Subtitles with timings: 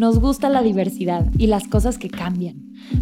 [0.00, 2.56] nos gusta la diversidad y las cosas que cambian,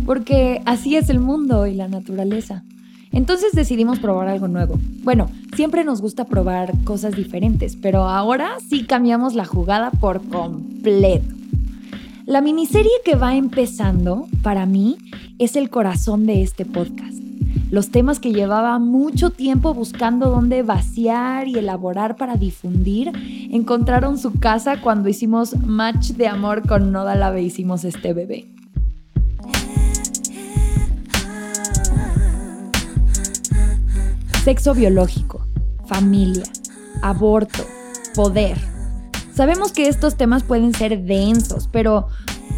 [0.04, 2.64] porque así es el mundo y la naturaleza.
[3.12, 4.80] Entonces decidimos probar algo nuevo.
[5.04, 11.32] Bueno, siempre nos gusta probar cosas diferentes, pero ahora sí cambiamos la jugada por completo.
[12.26, 14.98] La miniserie que va empezando, para mí,
[15.38, 17.07] es el corazón de este podcast.
[17.70, 23.12] Los temas que llevaba mucho tiempo buscando dónde vaciar y elaborar para difundir,
[23.52, 28.46] encontraron su casa cuando hicimos match de amor con Nodalave hicimos este bebé.
[34.44, 35.46] Sexo biológico,
[35.84, 36.44] familia,
[37.02, 37.66] aborto,
[38.14, 38.56] poder.
[39.34, 42.08] Sabemos que estos temas pueden ser densos, pero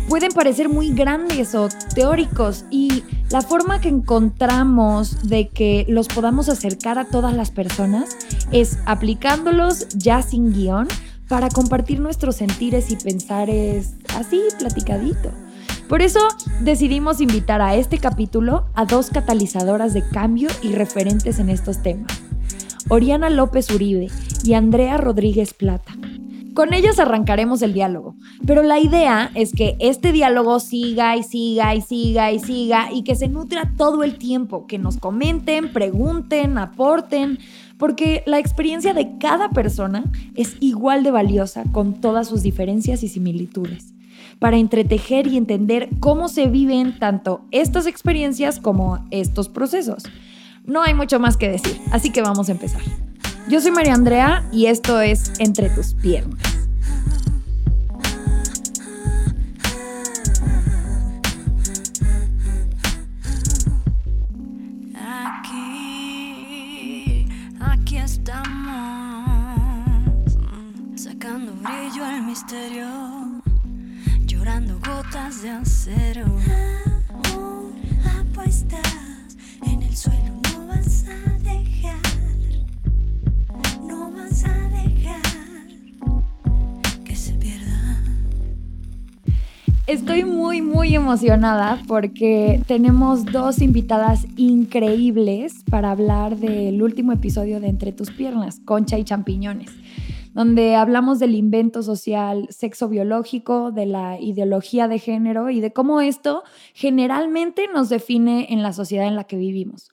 [0.09, 6.49] pueden parecer muy grandes o teóricos y la forma que encontramos de que los podamos
[6.49, 8.17] acercar a todas las personas
[8.51, 10.89] es aplicándolos ya sin guion
[11.29, 15.31] para compartir nuestros sentires y pensares así platicadito.
[15.89, 16.21] Por eso
[16.61, 22.21] decidimos invitar a este capítulo a dos catalizadoras de cambio y referentes en estos temas,
[22.89, 24.09] Oriana López Uribe
[24.43, 25.93] y Andrea Rodríguez Plata.
[26.55, 31.75] Con ellas arrancaremos el diálogo, pero la idea es que este diálogo siga y siga
[31.75, 36.59] y siga y siga y que se nutra todo el tiempo, que nos comenten, pregunten,
[36.59, 37.39] aporten,
[37.79, 43.09] porque la experiencia de cada persona es igual de valiosa con todas sus diferencias y
[43.09, 43.95] similitudes
[44.39, 50.05] para entretejer y entender cómo se viven tanto estas experiencias como estos procesos.
[50.65, 53.10] No hay mucho más que decir, así que vamos a empezar.
[53.51, 56.39] Yo soy María Andrea y esto es Entre tus piernas.
[65.43, 67.27] Aquí,
[67.59, 68.39] aquí estamos,
[70.95, 72.87] sacando brillo al misterio
[74.27, 76.27] llorando gotas de acero.
[77.33, 77.75] Aún
[78.21, 79.00] apuestas
[89.91, 97.67] Estoy muy, muy emocionada porque tenemos dos invitadas increíbles para hablar del último episodio de
[97.67, 99.73] Entre tus piernas, Concha y Champiñones
[100.33, 106.01] donde hablamos del invento social sexo biológico, de la ideología de género y de cómo
[106.01, 109.91] esto generalmente nos define en la sociedad en la que vivimos.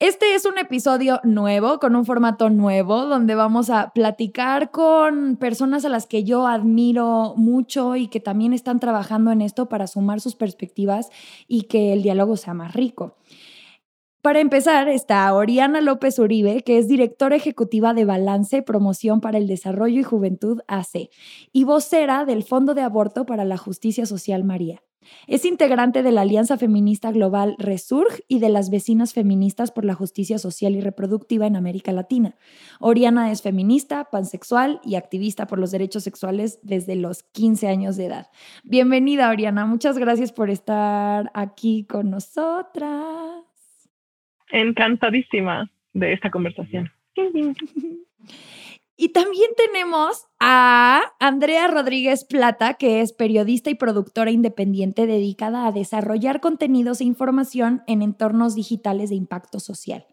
[0.00, 5.84] Este es un episodio nuevo, con un formato nuevo, donde vamos a platicar con personas
[5.84, 10.22] a las que yo admiro mucho y que también están trabajando en esto para sumar
[10.22, 11.10] sus perspectivas
[11.46, 13.18] y que el diálogo sea más rico.
[14.22, 19.46] Para empezar está Oriana López Uribe, que es directora ejecutiva de Balance, Promoción para el
[19.46, 21.10] Desarrollo y Juventud AC
[21.52, 24.82] y vocera del Fondo de Aborto para la Justicia Social María.
[25.26, 29.94] Es integrante de la Alianza Feminista Global Resurg y de las Vecinas Feministas por la
[29.94, 32.34] Justicia Social y Reproductiva en América Latina.
[32.80, 38.06] Oriana es feminista, pansexual y activista por los derechos sexuales desde los 15 años de
[38.06, 38.26] edad.
[38.62, 39.66] Bienvenida, Oriana.
[39.66, 43.44] Muchas gracias por estar aquí con nosotras
[44.52, 46.90] encantadísima de esta conversación.
[49.02, 55.72] Y también tenemos a Andrea Rodríguez Plata, que es periodista y productora independiente dedicada a
[55.72, 60.06] desarrollar contenidos e información en entornos digitales de impacto social.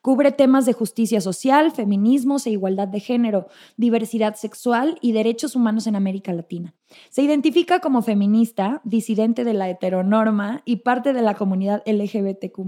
[0.00, 5.86] Cubre temas de justicia social, feminismos e igualdad de género, diversidad sexual y derechos humanos
[5.86, 6.74] en América Latina.
[7.10, 12.60] Se identifica como feminista, disidente de la heteronorma y parte de la comunidad LGBTQ,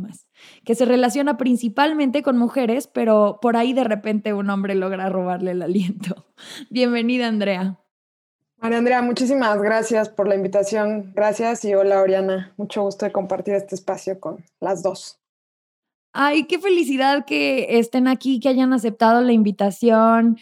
[0.64, 5.52] que se relaciona principalmente con mujeres, pero por ahí de repente un hombre logra robarle
[5.52, 6.26] el aliento.
[7.06, 7.78] Bienvenida, Andrea.
[8.56, 11.12] María Andrea, muchísimas gracias por la invitación.
[11.14, 12.52] Gracias y hola, Oriana.
[12.56, 15.20] Mucho gusto de compartir este espacio con las dos.
[16.12, 20.36] Ay, qué felicidad que estén aquí, que hayan aceptado la invitación.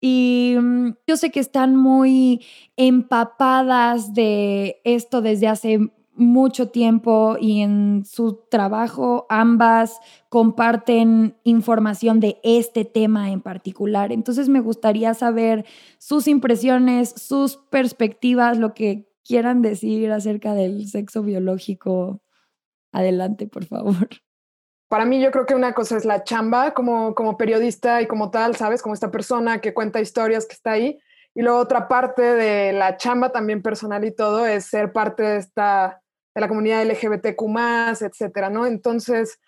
[0.00, 2.46] Y mm, yo sé que están muy
[2.76, 5.80] empapadas de esto desde hace
[6.14, 14.12] mucho tiempo y en su trabajo ambas comparten información de este tema en particular.
[14.12, 15.64] Entonces me gustaría saber
[15.98, 22.22] sus impresiones, sus perspectivas, lo que quieran decir acerca del sexo biológico.
[22.92, 24.08] Adelante, por favor
[24.94, 28.30] para mí yo creo que una cosa es la chamba como, como periodista y como
[28.30, 28.80] tal, ¿sabes?
[28.80, 31.00] Como esta persona que cuenta historias que está ahí.
[31.34, 35.36] Y luego otra parte de la chamba también personal y todo es ser parte de
[35.38, 36.00] esta,
[36.34, 38.66] de la comunidad LGBTQ+, etcétera, ¿no?
[38.66, 39.38] Entonces,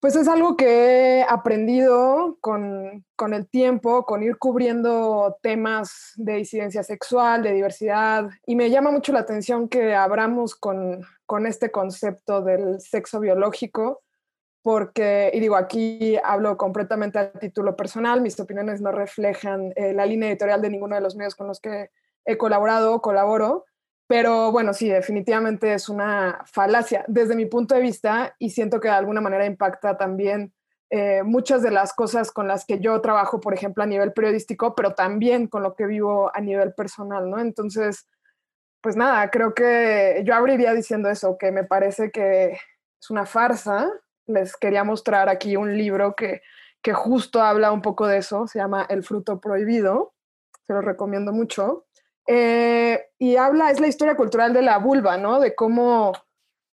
[0.00, 6.36] Pues es algo que he aprendido con, con, el tiempo, con ir cubriendo temas de
[6.36, 11.70] disidencia sexual, de diversidad, y me llama mucho la atención que abramos con, con este
[11.70, 14.00] concepto del sexo biológico,
[14.62, 20.06] porque, y digo, aquí hablo completamente a título personal, mis opiniones no reflejan eh, la
[20.06, 21.90] línea editorial de ninguno de los medios con los que
[22.24, 23.66] he colaborado o colaboro,
[24.10, 28.88] pero bueno, sí, definitivamente es una falacia desde mi punto de vista y siento que
[28.88, 30.52] de alguna manera impacta también
[30.90, 34.74] eh, muchas de las cosas con las que yo trabajo, por ejemplo, a nivel periodístico,
[34.74, 37.38] pero también con lo que vivo a nivel personal, ¿no?
[37.38, 38.08] Entonces,
[38.80, 42.58] pues nada, creo que yo abriría diciendo eso, que me parece que
[43.00, 43.92] es una farsa.
[44.26, 46.42] Les quería mostrar aquí un libro que,
[46.82, 50.14] que justo habla un poco de eso, se llama El fruto prohibido,
[50.66, 51.86] se lo recomiendo mucho.
[52.26, 55.40] Eh, y habla, es la historia cultural de la vulva, ¿no?
[55.40, 56.12] De cómo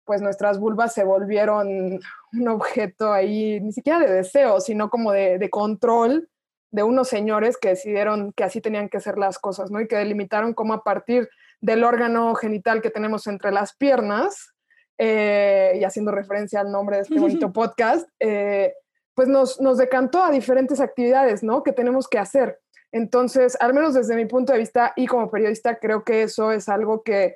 [0.03, 1.99] pues nuestras vulvas se volvieron
[2.33, 6.29] un objeto ahí, ni siquiera de deseo, sino como de, de, control
[6.69, 9.81] de unos señores que decidieron que así tenían que ser las cosas, ¿no?
[9.81, 11.27] Y que delimitaron cómo a partir
[11.59, 14.55] del órgano genital que tenemos entre las piernas,
[14.97, 18.73] eh, y haciendo referencia al nombre de este bonito podcast, eh,
[19.13, 21.63] pues nos, nos decantó a diferentes actividades, ¿no?
[21.63, 22.59] Que tenemos que hacer.
[22.95, 26.69] Entonces, al menos desde mi punto de vista y como periodista, creo que eso es
[26.69, 27.35] algo que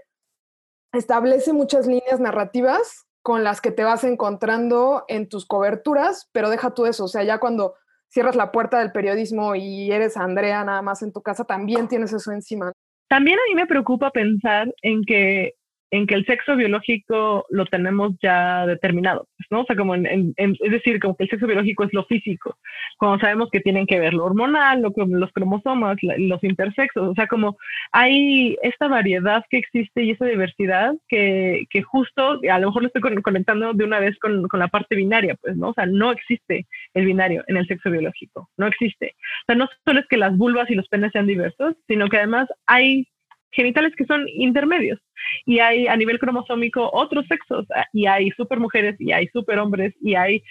[0.94, 6.74] establece muchas líneas narrativas con las que te vas encontrando en tus coberturas, pero deja
[6.74, 7.76] tú eso, o sea, ya cuando
[8.08, 12.14] cierras la puerta del periodismo y eres Andrea nada más en tu casa, también tienes
[12.14, 12.72] eso encima.
[13.10, 15.56] También a mí me preocupa pensar en que
[15.92, 19.62] en que el sexo biológico lo tenemos ya determinado, pues, ¿no?
[19.62, 22.58] O sea, como en, es decir, como que el sexo biológico es lo físico,
[22.98, 27.28] cuando sabemos que tienen que ver lo hormonal, lo, los cromosomas, los intersexos, o sea,
[27.28, 27.58] como
[27.92, 32.88] hay esta variedad que existe y esa diversidad que, que justo, a lo mejor lo
[32.88, 35.70] estoy conectando de una vez con, con, la parte binaria, pues, ¿no?
[35.70, 39.16] O sea, no existe el binario en el sexo biológico, no existe.
[39.44, 42.18] O sea, no solo es que las vulvas y los penes sean diversos, sino que
[42.18, 43.08] además hay
[43.51, 45.00] genitales que son intermedios.
[45.46, 47.66] Y hay a nivel cromosómico otros sexos.
[47.94, 50.44] Y hay supermujeres y hay superhombres y hay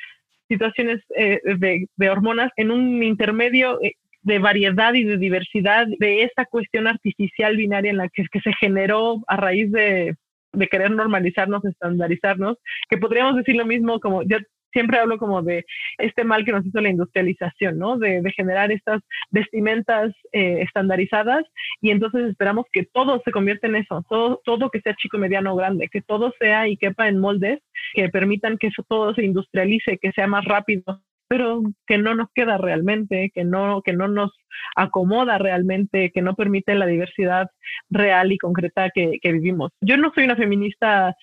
[0.48, 6.44] situaciones eh, de, hormonas en un intermedio eh, de variedad y de diversidad de esta
[6.46, 10.16] cuestión artificial binaria en la que, se generó a raíz de,
[10.52, 12.56] de querer normalizarnos, estandarizarnos,
[12.88, 14.40] que podríamos decir lo mismo como ya
[14.72, 15.64] siempre hablo como de
[15.98, 17.98] este mal que nos hizo la industrialización, ¿no?
[17.98, 19.00] De, generar estas
[19.30, 21.44] vestimentas eh, estandarizadas
[21.80, 25.54] y entonces esperamos que todo se convierta en eso, todo, todo que sea chico, mediano
[25.54, 27.60] o grande, que todo sea y quepa en moldes
[27.94, 32.28] que permitan que eso todo se industrialice, que sea más rápido pero que no nos
[32.34, 34.32] queda realmente, que no, que no nos
[34.74, 37.50] acomoda realmente, que no permite la diversidad
[37.90, 39.70] real y concreta que, que vivimos.
[39.82, 41.14] Yo no soy una feminista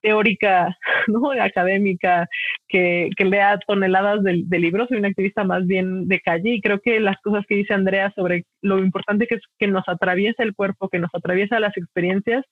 [0.00, 0.76] teórica,
[1.08, 1.30] ¿no?
[1.32, 2.28] académica,
[2.68, 6.60] que, que lea toneladas de, de, libros, soy una activista más bien de calle y
[6.60, 10.42] creo que las cosas que dice Andrea sobre lo importante que es que nos atraviesa
[10.42, 12.44] el cuerpo, que nos atraviesa las experiencias,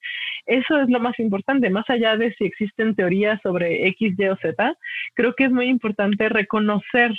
[0.46, 4.36] eso es lo más importante, más allá de si existen teorías sobre X, Y o
[4.36, 4.74] Z,
[5.14, 7.12] creo que es muy importante reconocer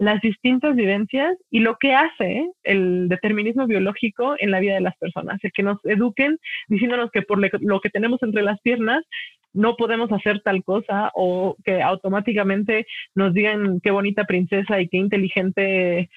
[0.00, 4.96] las distintas vivencias y lo que hace el determinismo biológico en la vida de las
[4.96, 9.04] personas, es que nos eduquen diciéndonos que por lo que tenemos entre las piernas
[9.52, 14.98] no podemos hacer tal cosa o que automáticamente nos digan qué bonita princesa y qué
[14.98, 16.10] inteligente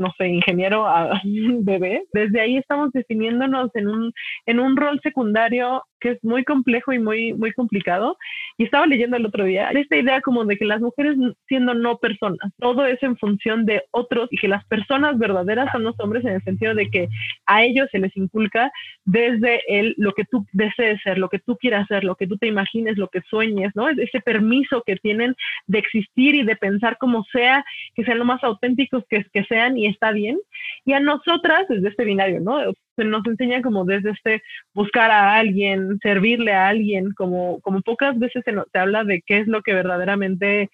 [0.00, 2.04] no sé, ingeniero a bebé.
[2.12, 4.12] Desde ahí estamos definiéndonos en un,
[4.46, 8.16] en un rol secundario que es muy complejo y muy, muy complicado.
[8.56, 11.16] Y estaba leyendo el otro día esta idea como de que las mujeres
[11.46, 15.84] siendo no personas, todo es en función de otros y que las personas verdaderas son
[15.84, 17.08] los hombres en el sentido de que
[17.46, 18.70] a ellos se les inculca
[19.04, 22.36] desde el lo que tú desees ser, lo que tú quieras ser, lo que tú
[22.36, 23.88] te imagines, lo que sueñes, ¿no?
[23.88, 25.34] Ese permiso que tienen
[25.66, 27.64] de existir y de pensar como sea,
[27.94, 30.38] que sean lo más auténticos que, que sean y está bien.
[30.84, 32.72] Y a nosotras, desde este binario, ¿no?
[33.00, 34.42] Se nos enseña como desde este
[34.74, 39.22] buscar a alguien, servirle a alguien, como, como pocas veces se, nos, se habla de
[39.24, 40.68] qué es lo que verdaderamente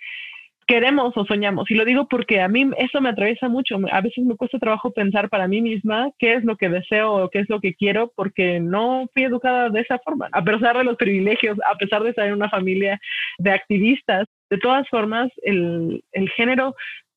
[0.66, 1.70] queremos o soñamos.
[1.70, 3.78] Y lo digo porque a mí eso me atraviesa mucho.
[3.90, 7.30] A veces me cuesta trabajo pensar para mí misma qué es lo que deseo o
[7.30, 10.28] qué es lo que quiero porque no fui educada de esa forma.
[10.32, 12.98] A pesar de los privilegios, a pesar de estar en una familia
[13.38, 16.74] de activistas, de todas formas, el, el género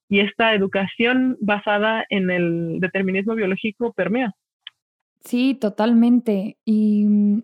[0.09, 4.33] y esta educación basada en el determinismo biológico permea.
[5.25, 6.57] Sí, totalmente.
[6.65, 7.43] Y mm,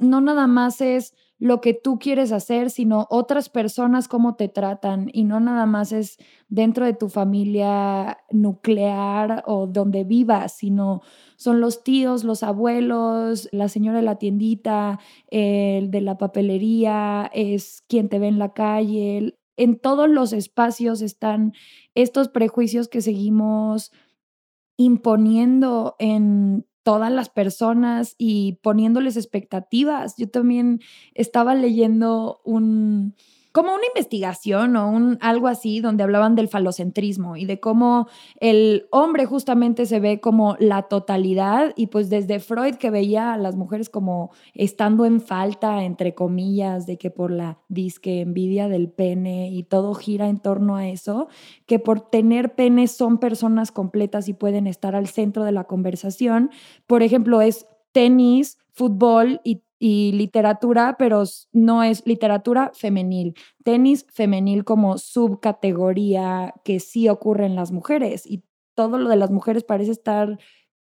[0.00, 5.10] no nada más es lo que tú quieres hacer, sino otras personas cómo te tratan
[5.12, 6.16] y no nada más es
[6.48, 11.02] dentro de tu familia nuclear o donde vivas, sino
[11.36, 17.82] son los tíos, los abuelos, la señora de la tiendita, el de la papelería, es
[17.88, 21.52] quien te ve en la calle, en todos los espacios están
[21.94, 23.92] estos prejuicios que seguimos
[24.76, 30.14] imponiendo en todas las personas y poniéndoles expectativas.
[30.16, 30.80] Yo también
[31.14, 33.16] estaba leyendo un,
[33.54, 38.08] como una investigación o un algo así donde hablaban del falocentrismo y de cómo
[38.40, 43.38] el hombre justamente se ve como la totalidad y pues desde Freud que veía a
[43.38, 48.90] las mujeres como estando en falta entre comillas de que por la disque envidia del
[48.90, 51.28] pene y todo gira en torno a eso,
[51.66, 56.50] que por tener pene son personas completas y pueden estar al centro de la conversación.
[56.88, 63.34] Por ejemplo, es tenis, fútbol y y literatura, pero no es literatura femenil.
[63.64, 69.30] Tenis femenil como subcategoría que sí ocurre en las mujeres y todo lo de las
[69.30, 70.38] mujeres parece estar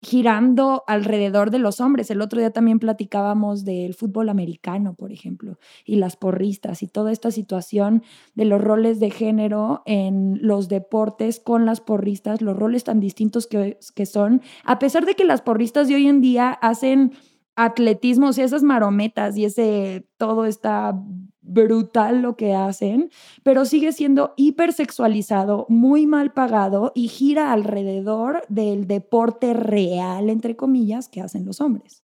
[0.01, 2.11] girando alrededor de los hombres.
[2.11, 7.13] El otro día también platicábamos del fútbol americano, por ejemplo, y las porristas y toda
[7.13, 8.03] esta situación
[8.35, 13.47] de los roles de género en los deportes con las porristas, los roles tan distintos
[13.47, 17.13] que, que son, a pesar de que las porristas de hoy en día hacen
[17.55, 20.93] atletismo, o esas marometas y ese todo está
[21.41, 23.09] brutal lo que hacen,
[23.43, 31.09] pero sigue siendo hipersexualizado, muy mal pagado y gira alrededor del deporte real, entre comillas,
[31.09, 32.03] que hacen los hombres.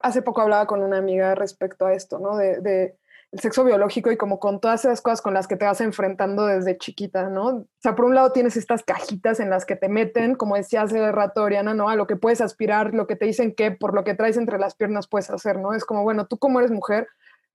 [0.00, 2.36] Hace poco hablaba con una amiga respecto a esto, ¿no?
[2.36, 2.98] de
[3.34, 6.46] el sexo biológico y como con todas esas cosas con las que te vas enfrentando
[6.46, 7.46] desde chiquita, ¿no?
[7.48, 10.82] O sea, por un lado tienes estas cajitas en las que te meten, como decía
[10.82, 11.88] hace rato Oriana, ¿no?
[11.88, 14.56] A lo que puedes aspirar, lo que te dicen que por lo que traes entre
[14.60, 15.74] las piernas puedes hacer, ¿no?
[15.74, 17.08] Es como, bueno, tú como eres mujer,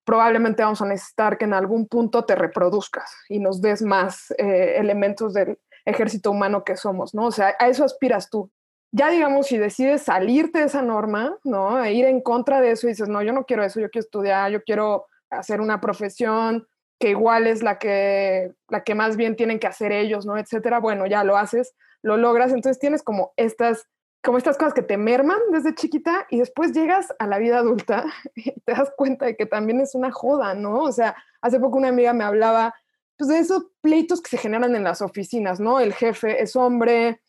[0.04, 4.76] probablemente vamos a necesitar que en algún punto te reproduzcas y nos des más eh,
[4.80, 7.28] elementos del ejército humano que somos, ¿no?
[7.28, 8.52] O sea, a eso aspiras tú.
[8.92, 11.82] Ya digamos, si decides salirte de esa norma, ¿no?
[11.82, 14.04] E ir en contra de eso y dices, no, yo no quiero eso, yo quiero
[14.04, 16.68] estudiar, yo quiero hacer una profesión
[17.00, 20.38] que igual es la que, la que más bien tienen que hacer ellos, ¿no?
[20.38, 20.80] Etcétera.
[20.80, 23.88] Bueno, ya lo haces, lo logras, entonces tienes como estas,
[24.22, 28.06] como estas cosas que te merman desde chiquita y después llegas a la vida adulta
[28.36, 30.80] y te das cuenta de que también es una joda, ¿no?
[30.80, 32.76] O sea, hace poco una amiga me hablaba
[33.18, 35.80] pues, de esos pleitos que se generan en las oficinas, ¿no?
[35.80, 37.22] El jefe es hombre,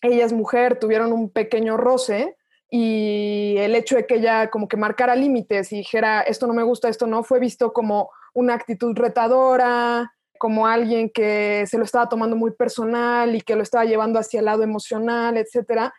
[0.00, 2.36] ella es mujer, tuvieron un pequeño roce
[2.70, 6.62] y el hecho de que ella como que marcara límites y dijera esto no me
[6.62, 12.08] gusta, esto no, fue visto como una actitud retadora, como alguien que se lo estaba
[12.08, 15.92] tomando muy personal y que lo estaba llevando hacia el lado emocional, etc.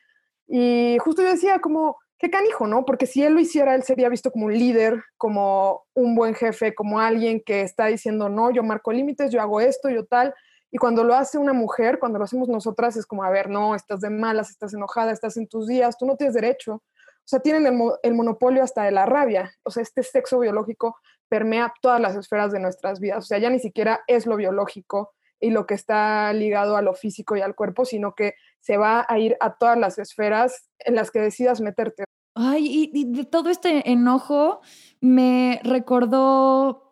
[0.47, 2.85] Y justo yo decía como, qué canijo, ¿no?
[2.85, 6.75] Porque si él lo hiciera, él sería visto como un líder, como un buen jefe,
[6.75, 10.33] como alguien que está diciendo, no, yo marco límites, yo hago esto, yo tal.
[10.71, 13.75] Y cuando lo hace una mujer, cuando lo hacemos nosotras, es como, a ver, no,
[13.75, 16.83] estás de malas, estás enojada, estás en tus días, tú no tienes derecho.
[17.25, 17.65] O sea, tienen
[18.03, 19.51] el, monopolio hasta de la rabia.
[19.63, 23.23] O sea, este sexo biológico permea todas las esferas de nuestras vidas.
[23.23, 26.93] O sea, ya ni siquiera es lo biológico y lo que está ligado a lo
[26.93, 30.95] físico y al cuerpo, sino que se va a ir a todas las esferas en
[30.95, 32.03] las que decidas meterte.
[32.35, 34.61] Ay, y de todo este enojo
[35.01, 36.84] me recordó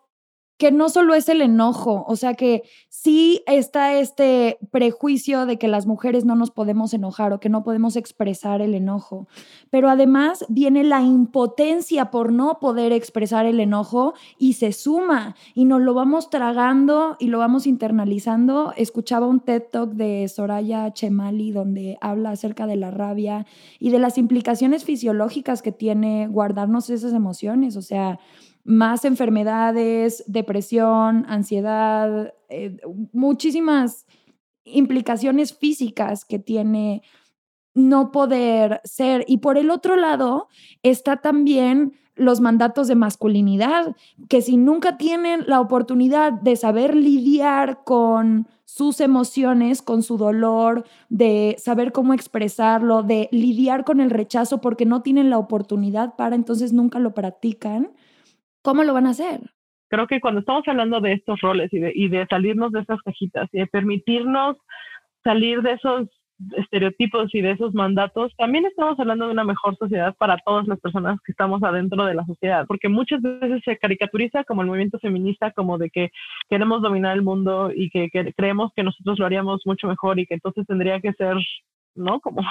[0.63, 5.67] que no solo es el enojo, o sea que sí está este prejuicio de que
[5.67, 9.27] las mujeres no nos podemos enojar o que no podemos expresar el enojo,
[9.70, 15.65] pero además viene la impotencia por no poder expresar el enojo y se suma y
[15.65, 18.72] nos lo vamos tragando y lo vamos internalizando.
[18.77, 23.46] Escuchaba un TED Talk de Soraya Chemali donde habla acerca de la rabia
[23.79, 28.17] y de las implicaciones fisiológicas que tiene guardarnos esas emociones, o sea,
[28.63, 32.77] más enfermedades, depresión, ansiedad, eh,
[33.12, 34.05] muchísimas
[34.63, 37.01] implicaciones físicas que tiene
[37.74, 39.25] no poder ser.
[39.27, 40.48] Y por el otro lado
[40.84, 43.96] está también los mandatos de masculinidad,
[44.29, 50.86] que si nunca tienen la oportunidad de saber lidiar con sus emociones, con su dolor,
[51.10, 56.36] de saber cómo expresarlo, de lidiar con el rechazo porque no tienen la oportunidad para,
[56.36, 57.91] entonces nunca lo practican,
[58.63, 59.41] ¿cómo lo van a hacer?
[59.89, 63.01] Creo que cuando estamos hablando de estos roles y de, y de salirnos de estas
[63.03, 64.58] cajitas y de permitirnos
[65.24, 66.10] salir de esos
[66.58, 70.79] estereotipos y de esos mandatos, también estamos hablando de una mejor sociedad para todas las
[70.79, 75.00] personas que estamos adentro de la sociedad, porque muchas veces se caricaturiza como el movimiento
[75.00, 76.10] feminista, como de que
[76.50, 80.25] queremos dominar el mundo y que, que creemos que nosotros lo haríamos mucho mejor y
[80.25, 81.38] que entonces tendría que ser
[81.96, 82.20] ¿no?
[82.22, 82.41] Como,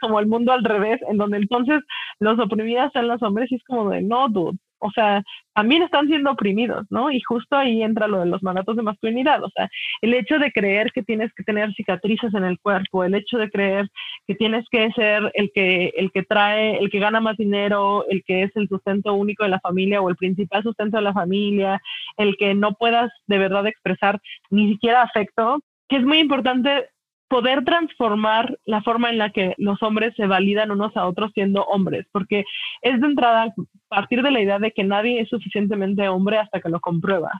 [0.00, 1.80] como el mundo al revés, en donde entonces
[2.20, 5.22] los oprimidas son los hombres y es como de, no, dude, O sea,
[5.54, 7.12] también están siendo oprimidos, ¿no?
[7.12, 9.68] Y justo ahí entra lo de los mandatos de masculinidad, o sea,
[10.00, 13.48] el hecho de creer que tienes que tener cicatrices en el cuerpo, el hecho de
[13.48, 13.88] creer
[14.26, 18.24] que tienes que ser el que el que trae, el que gana más dinero, el
[18.24, 21.80] que es el sustento único de la familia o el principal sustento de la familia,
[22.16, 24.20] el que no puedas de verdad expresar
[24.50, 26.88] ni siquiera afecto, que es muy importante
[27.32, 31.64] poder transformar la forma en la que los hombres se validan unos a otros siendo
[31.64, 32.44] hombres, porque
[32.82, 33.54] es de entrada
[33.88, 37.30] partir de la idea de que nadie es suficientemente hombre hasta que lo comprueba.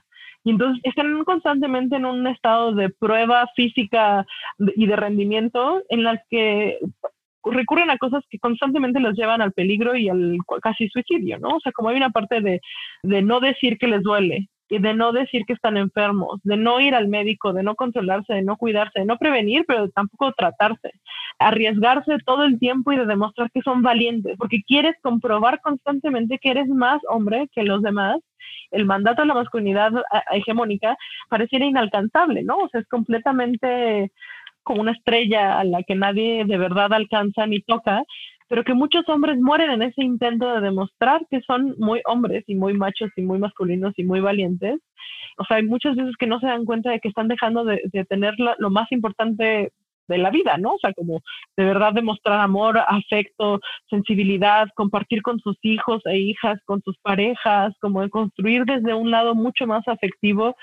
[0.43, 4.25] Y entonces están constantemente en un estado de prueba física
[4.75, 6.79] y de rendimiento en las que
[7.43, 11.49] recurren a cosas que constantemente los llevan al peligro y al casi suicidio, ¿no?
[11.49, 12.61] O sea, como hay una parte de,
[13.21, 17.07] no decir que les duele, de no decir que están enfermos, de no ir al
[17.07, 20.91] médico, de no controlarse, de no cuidarse, de no prevenir, pero tampoco tratarse,
[21.39, 26.51] arriesgarse todo el tiempo y de demostrar que son valientes, porque quieres comprobar constantemente que
[26.51, 28.17] eres más hombre que los demás.
[28.71, 29.91] El mandato de la masculinidad
[30.31, 30.97] hegemónica
[31.29, 32.57] pareciera inalcanzable, ¿no?
[32.57, 34.11] O sea, es completamente
[34.63, 38.03] como una estrella a la que nadie de verdad alcanza ni toca,
[38.53, 42.53] pero que muchos hombres mueren en ese intento de demostrar que son muy hombres y
[42.53, 44.79] muy machos y muy masculinos y muy valientes.
[45.39, 47.79] O sea, hay muchas veces que no se dan cuenta de que están dejando de,
[48.07, 49.71] tener lo más importante
[50.07, 50.73] de la vida, ¿no?
[50.73, 51.21] O sea, como
[51.57, 57.73] de verdad demostrar amor, afecto, sensibilidad, compartir con sus hijos e hijas, con sus parejas,
[57.81, 60.55] como de construir desde un lado mucho más afectivo,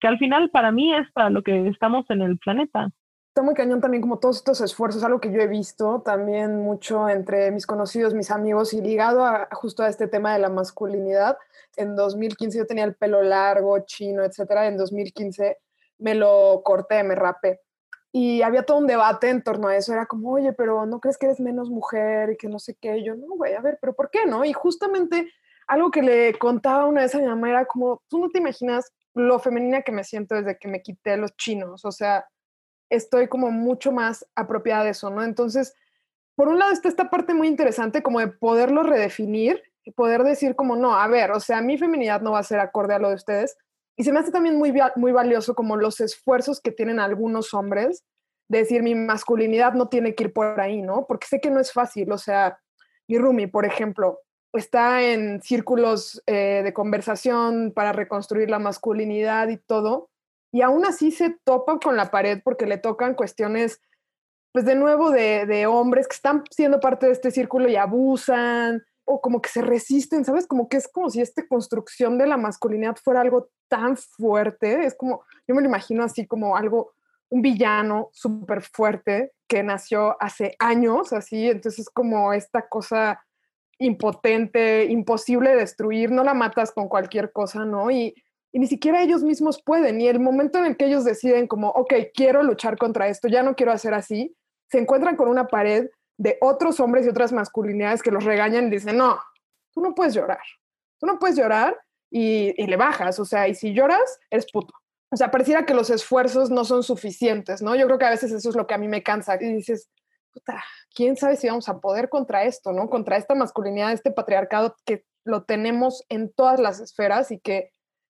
[0.00, 2.90] que al final para mí es para lo que estamos en el planeta
[3.32, 7.08] está muy cañón también como todos estos esfuerzos, algo que yo he visto también mucho
[7.08, 11.38] entre mis conocidos, mis amigos y ligado a, justo a este tema de la masculinidad.
[11.76, 14.66] En 2015 yo tenía el pelo largo, chino, etcétera.
[14.66, 15.56] En 2015
[16.00, 17.62] me lo corté, me rapé.
[18.12, 19.94] Y había todo un debate en torno a eso.
[19.94, 23.02] Era como, oye, pero ¿no crees que eres menos mujer y que no sé qué?
[23.02, 24.44] yo, no, güey, a ver, pero ¿por qué no?
[24.44, 25.32] Y justamente
[25.68, 28.92] algo que le contaba una vez a mi mamá era como, tú no te imaginas
[29.14, 31.86] lo femenina que me siento desde que me quité los chinos.
[31.86, 32.26] O sea,
[32.94, 35.22] estoy como mucho más apropiada de eso, ¿no?
[35.22, 35.74] Entonces,
[36.36, 40.76] por un lado está esta parte muy interesante como de poderlo redefinir poder decir como,
[40.76, 43.16] no, a ver, o sea, mi feminidad no va a ser acorde a lo de
[43.16, 43.56] ustedes.
[43.96, 48.04] Y se me hace también muy, muy valioso como los esfuerzos que tienen algunos hombres
[48.48, 51.06] de decir mi masculinidad no tiene que ir por ahí, ¿no?
[51.06, 52.58] Porque sé que no es fácil, o sea,
[53.08, 54.20] mi Rumi, por ejemplo,
[54.52, 60.10] está en círculos eh, de conversación para reconstruir la masculinidad y todo,
[60.52, 63.80] y aún así se topa con la pared porque le tocan cuestiones,
[64.52, 69.20] pues de nuevo, de, hombres que están siendo parte de este círculo y abusan o
[69.22, 70.46] como que se resisten, ¿sabes?
[70.46, 74.94] Como que es como si esta construcción de la masculinidad fuera algo tan fuerte, es
[74.94, 76.92] como, yo me lo imagino así como algo,
[77.30, 83.24] un villano súper fuerte que nació hace años, así, entonces como esta cosa
[83.78, 87.90] impotente, imposible de destruir, no la matas con cualquier cosa, ¿no?
[87.90, 88.14] Y
[88.52, 90.00] y ni siquiera ellos mismos pueden.
[90.00, 93.42] Y el momento en el que ellos deciden como, ok, quiero luchar contra esto, ya
[93.42, 94.36] no quiero hacer así,
[94.70, 95.88] se encuentran con una pared
[96.18, 99.18] de otros hombres y otras masculinidades que los regañan y dicen, no,
[99.72, 100.42] tú no puedes llorar,
[100.98, 101.78] tú no puedes llorar
[102.10, 104.74] y, y le bajas, o sea, y si lloras, eres puto.
[105.10, 107.74] O sea, pareciera que los esfuerzos no son suficientes, ¿no?
[107.74, 109.36] Yo creo que a veces eso es lo que a mí me cansa.
[109.38, 109.90] Y dices,
[110.32, 112.88] puta, ¿quién sabe si vamos a poder contra esto, ¿no?
[112.88, 117.72] Contra esta masculinidad, este patriarcado que lo tenemos en todas las esferas y que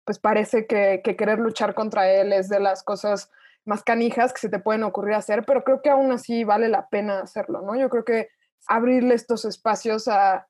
[0.10, 3.30] pues parece que, querer luchar contra él es de las cosas
[3.63, 6.89] más canijas que se te pueden ocurrir hacer, pero creo que aún así vale la
[6.89, 7.76] pena hacerlo, ¿no?
[7.76, 8.30] Yo creo que
[8.65, 10.48] abrirle estos espacios a,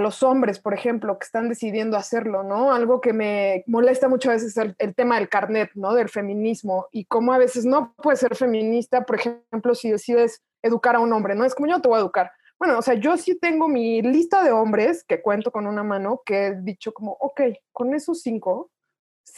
[0.00, 2.72] los hombres, por ejemplo, que están decidiendo hacerlo, ¿no?
[2.72, 5.94] Algo que me molesta mucho a veces es el, tema del carnet, ¿no?
[5.94, 10.96] Del feminismo y cómo a veces no puedes ser feminista, por ejemplo, si decides educar
[10.96, 11.44] a un hombre, ¿no?
[11.44, 12.32] Es como yo te voy a educar.
[12.58, 16.20] Bueno, o sea, yo sí tengo mi lista de hombres que cuento con una mano
[16.26, 18.72] que he dicho como, ok, con esos cinco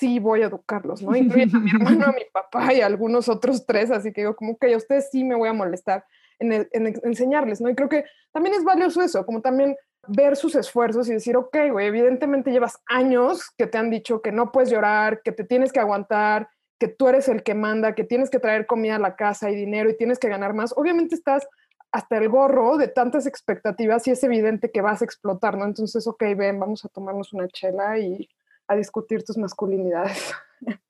[0.00, 1.14] sí voy a educarlos, ¿no?
[1.14, 4.34] Incluye a mi hermano, a mi papá y a algunos otros tres, así que digo,
[4.34, 6.04] como que a ustedes sí me voy a molestar
[6.38, 6.66] en,
[7.04, 7.68] enseñarles, ¿no?
[7.68, 9.76] Y creo que también es valioso eso, como también
[10.08, 14.32] ver sus esfuerzos y decir, ok, güey, evidentemente llevas años que te han dicho que
[14.32, 18.04] no puedes llorar, que te tienes que aguantar, que tú eres el que manda, que
[18.04, 20.72] tienes que traer comida a la casa y dinero y tienes que ganar más.
[20.76, 21.46] Obviamente estás
[21.92, 25.66] hasta el gorro de tantas expectativas y es evidente que vas a explotar, ¿no?
[25.66, 28.28] Entonces, ok, ven, vamos a tomarnos una chela y
[28.70, 30.32] a discutir tus masculinidades.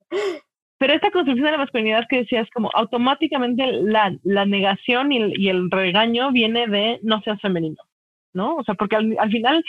[0.78, 5.70] Pero esta construcción de la masculinidad que decías, como automáticamente la, la negación y el,
[5.70, 7.82] regaño viene de no seas femenino,
[8.32, 8.56] ¿no?
[8.56, 9.62] O sea, porque al, al final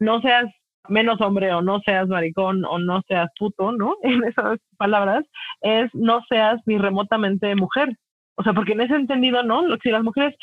[0.00, 0.46] no seas
[0.88, 3.96] menos hombre o no seas maricón o no seas puto, ¿no?
[4.02, 5.24] En esas palabras,
[5.60, 7.96] es no seas ni remotamente mujer.
[8.36, 9.62] O sea, porque en ese entendido, ¿no?
[9.82, 10.34] Si las mujeres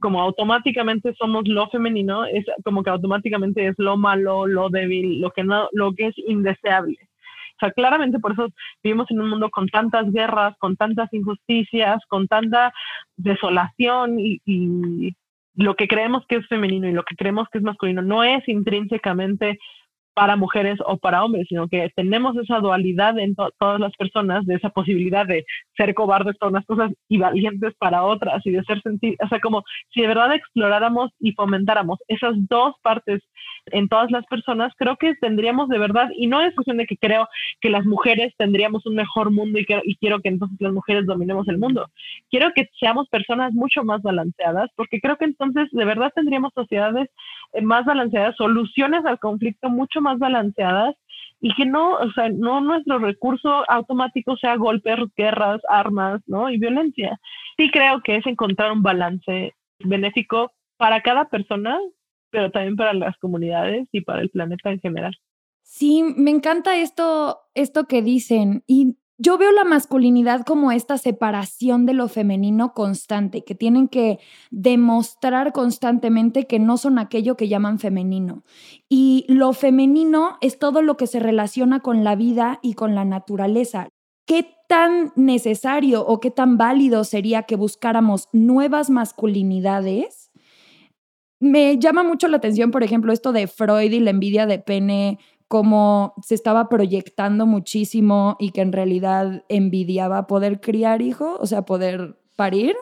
[0.00, 5.30] como automáticamente somos lo femenino, es como que automáticamente es lo malo, lo débil, lo
[5.30, 6.96] que no, lo que es indeseable.
[7.56, 8.48] O sea, claramente por eso
[8.82, 12.72] vivimos en un mundo con tantas guerras, con tantas injusticias, con tanta
[13.16, 15.14] desolación y, y
[15.54, 18.46] lo que creemos que es femenino y lo que creemos que es masculino no es
[18.48, 19.58] intrínsecamente
[20.14, 24.54] para mujeres o para hombres, sino que tenemos esa dualidad en todas las personas, de
[24.56, 25.44] esa posibilidad de
[25.76, 29.40] ser cobardes para unas cosas y valientes para otras, y de ser sentir, o sea,
[29.40, 33.22] como si de verdad exploráramos y fomentáramos esas dos partes
[33.72, 36.96] en todas las personas, creo que tendríamos de verdad, y no es cuestión de que
[36.96, 37.28] creo
[37.60, 41.48] que las mujeres tendríamos un mejor mundo y, y quiero que entonces las mujeres dominemos
[41.48, 41.88] el mundo,
[42.30, 47.08] quiero que seamos personas mucho más balanceadas, porque creo que entonces de verdad tendríamos sociedades
[47.52, 50.94] eh, más balanceadas, soluciones al conflicto mucho más balanceadas
[51.40, 56.50] y que no, o sea, no nuestro recurso automático sea golpes, guerras, armas, ¿no?
[56.50, 57.18] Y violencia.
[57.56, 61.78] Sí creo que es encontrar un balance benéfico para cada persona,
[62.30, 65.16] pero también para las comunidades y para el planeta en general.
[65.62, 68.64] Sí, me encanta esto, esto que dicen.
[68.66, 74.18] Y yo veo la masculinidad como esta separación de lo femenino constante, que tienen que
[74.50, 78.44] demostrar constantemente que no son aquello que llaman femenino.
[78.88, 83.04] Y lo femenino es todo lo que se relaciona con la vida y con la
[83.04, 83.90] naturaleza.
[84.24, 90.29] ¿Qué tan necesario o qué tan válido sería que buscáramos nuevas masculinidades?
[91.40, 95.18] Me llama mucho la atención, por ejemplo, esto de Freud y la envidia de pene
[95.48, 101.62] como se estaba proyectando muchísimo y que en realidad envidiaba poder criar hijos, o sea,
[101.62, 102.76] poder parir.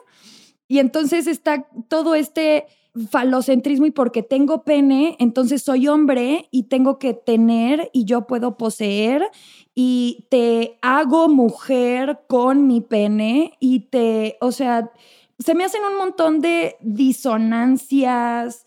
[0.66, 2.66] Y entonces está todo este
[3.11, 8.57] falocentrismo y porque tengo pene, entonces soy hombre y tengo que tener y yo puedo
[8.57, 9.31] poseer
[9.75, 14.90] y te hago mujer con mi pene y te, o sea,
[15.38, 18.66] se me hacen un montón de disonancias,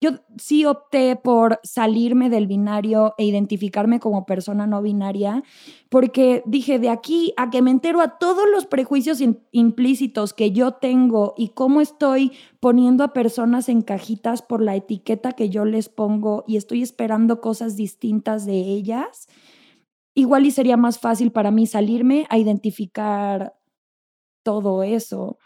[0.00, 5.42] yo sí opté por salirme del binario e identificarme como persona no binaria,
[5.88, 10.72] porque dije, de aquí a que me entero a todos los prejuicios implícitos que yo
[10.72, 15.88] tengo y cómo estoy poniendo a personas en cajitas por la etiqueta que yo les
[15.88, 19.28] pongo y estoy esperando cosas distintas de ellas,
[20.14, 23.54] igual y sería más fácil para mí salirme a identificar
[24.44, 25.38] todo eso.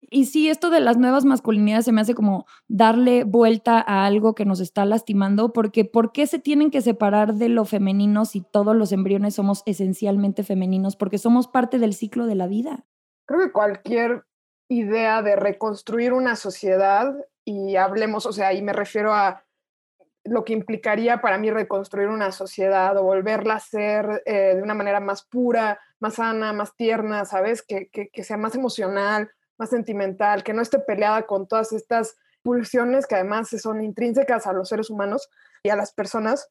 [0.00, 4.34] Y sí, esto de las nuevas masculinidades se me hace como darle vuelta a algo
[4.34, 8.40] que nos está lastimando, porque ¿por qué se tienen que separar de lo femenino si
[8.40, 10.96] todos los embriones somos esencialmente femeninos?
[10.96, 12.86] Porque somos parte del ciclo de la vida.
[13.26, 14.24] Creo que cualquier
[14.68, 19.44] idea de reconstruir una sociedad, y hablemos, o sea, y me refiero a
[20.24, 24.74] lo que implicaría para mí reconstruir una sociedad o volverla a ser eh, de una
[24.74, 27.62] manera más pura, más sana, más tierna, ¿sabes?
[27.62, 32.16] Que, que, que sea más emocional, más sentimental, que no esté peleada con todas estas
[32.42, 35.28] pulsiones que además son intrínsecas a los seres humanos
[35.62, 36.50] y a las personas,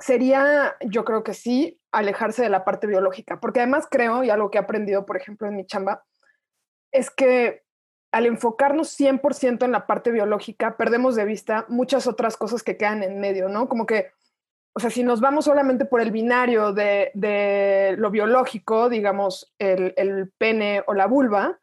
[0.00, 4.50] sería, yo creo que sí, alejarse de la parte biológica, porque además creo, y algo
[4.50, 6.04] que he aprendido, por ejemplo, en mi chamba,
[6.92, 7.64] es que
[8.12, 13.02] al enfocarnos 100% en la parte biológica, perdemos de vista muchas otras cosas que quedan
[13.02, 13.68] en medio, ¿no?
[13.68, 14.12] Como que,
[14.72, 20.32] o sea, si nos vamos solamente por el binario de, lo biológico, digamos, el, el
[20.38, 21.58] pene o la vulva,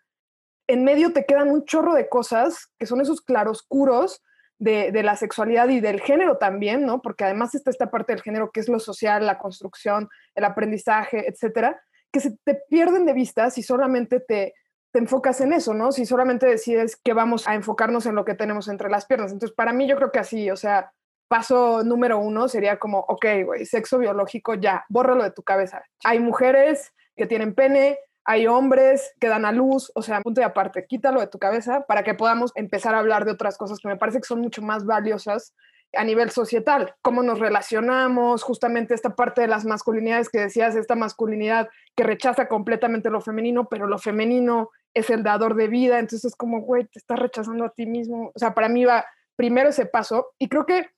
[0.68, 4.22] en medio te quedan un chorro de cosas que son esos claroscuros
[4.58, 7.02] de, la sexualidad y del género también, ¿no?
[7.02, 11.30] Porque además está esta parte del género que es lo social, la construcción, el aprendizaje,
[11.30, 14.54] etcétera, que se te pierden de vista si solamente te,
[14.92, 15.92] te enfocas en eso, ¿no?
[15.92, 19.32] Si solamente decides que vamos a enfocarnos en lo que tenemos entre las piernas.
[19.32, 20.94] Entonces, para mí yo creo que así, o sea,
[21.28, 25.84] paso número uno sería como, ok, güey, sexo biológico, ya, bórralo de tu cabeza.
[26.04, 30.44] Hay mujeres que tienen pene, hay hombres que dan a luz, o sea, punto y
[30.44, 33.88] aparte, quítalo de tu cabeza para que podamos empezar a hablar de otras cosas que
[33.88, 35.54] me parece que son mucho más valiosas
[35.94, 40.96] a nivel societal, cómo nos relacionamos, justamente esta parte de las masculinidades que decías, esta
[40.96, 46.26] masculinidad que rechaza completamente lo femenino, pero lo femenino es el dador de vida, entonces
[46.26, 49.70] es como, güey, te estás rechazando a ti mismo, o sea, para mí va primero
[49.70, 50.34] ese paso.
[50.40, 50.90] Y creo que,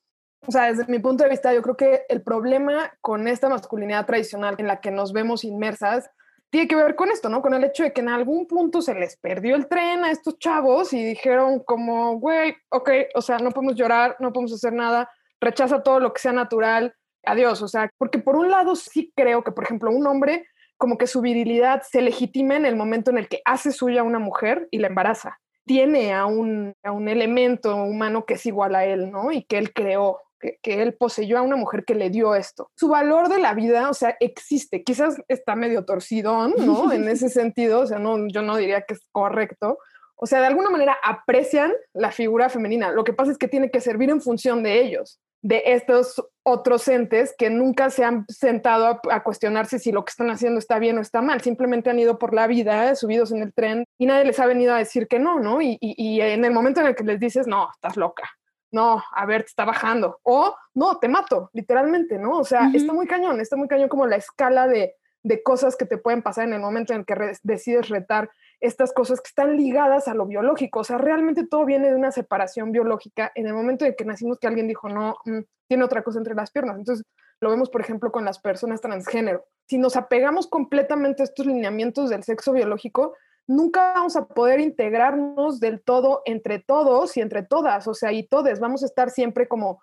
[0.48, 4.06] o sea, desde mi punto de vista, yo creo que el problema con esta masculinidad
[4.06, 6.10] tradicional en la que nos vemos inmersas
[6.50, 7.42] tiene que ver con esto, ¿no?
[7.42, 10.40] Con el hecho de que en algún punto se les perdió el tren a estos
[10.40, 15.10] chavos y dijeron como, güey, ok, o sea, no podemos llorar, no podemos hacer nada,
[15.42, 19.44] rechaza todo lo que sea natural, adiós, o sea, porque por un lado sí creo
[19.44, 23.18] que, por ejemplo, un hombre como que su virilidad se legitima en el momento en
[23.18, 25.40] el que hace suya a una mujer y la embaraza.
[25.66, 29.32] Tiene a un, a un elemento humano que es igual a él, ¿no?
[29.32, 32.70] Y que él creó que, él poseyó a una mujer que le dio esto.
[32.76, 34.84] Su valor de la vida, o sea, existe.
[34.84, 36.92] Quizás está medio torcidón, ¿no?
[36.92, 39.78] En ese sentido, o sea, no, yo no diría que es correcto
[40.20, 42.92] o sea, de alguna manera aprecian la figura femenina.
[42.92, 46.88] Lo que pasa es que tiene que servir en función de ellos, de estos otros
[46.88, 50.98] entes que nunca se han sentado a, cuestionarse si lo que están haciendo está bien
[50.98, 51.42] o está mal.
[51.42, 54.74] Simplemente han ido por la vida, subidos en el tren, y nadie les ha venido
[54.74, 55.62] a decir que no, ¿no?
[55.62, 58.28] Y, y en el momento en el que les dices, no, estás loca,
[58.72, 62.38] no, a ver, te está bajando, o no, te mato, literalmente, ¿no?
[62.38, 65.86] O sea, está muy cañón, está muy cañón como la escala de, de cosas que
[65.86, 70.08] te pueden pasar en el momento en que decides retar estas cosas que están ligadas
[70.08, 70.80] a lo biológico.
[70.80, 74.40] O sea, realmente todo viene de una separación biológica en el momento en que nacimos
[74.40, 76.78] que alguien dijo, no, mm, tiene otra cosa entre las piernas.
[76.78, 77.06] Entonces,
[77.40, 79.46] lo vemos, por ejemplo, con las personas transgénero.
[79.68, 83.16] Si nos apegamos completamente a estos lineamientos del sexo biológico,
[83.48, 88.28] nunca vamos a poder integrarnos del todo entre todos y entre todas, o sea, y
[88.28, 88.60] todes.
[88.60, 89.80] Vamos a estar siempre como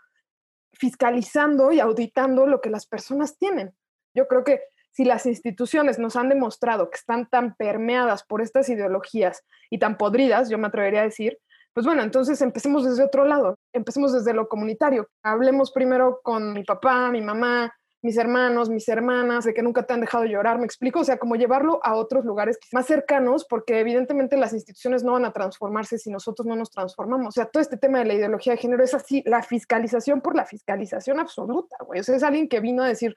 [0.74, 3.74] fiscalizando y auditando lo que las personas tienen.
[4.14, 8.68] Yo creo que si las instituciones nos han demostrado que están tan permeadas por estas
[8.68, 11.38] ideologías y tan podridas, yo me atrevería a decir,
[11.72, 15.08] pues bueno, entonces empecemos desde otro lado, empecemos desde lo comunitario.
[15.24, 19.94] Hablemos primero con mi papá, mi mamá, mis hermanos, mis hermanas, de que nunca te
[19.94, 23.80] han dejado llorar, me explico, o sea, como llevarlo a otros lugares más cercanos, porque
[23.80, 27.28] evidentemente las instituciones no van a transformarse si nosotros no nos transformamos.
[27.28, 30.36] O sea, todo este tema de la ideología de género es así, la fiscalización por
[30.36, 32.00] la fiscalización absoluta, güey.
[32.00, 33.16] O sea, es alguien que vino a decir,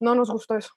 [0.00, 0.74] no nos gustó eso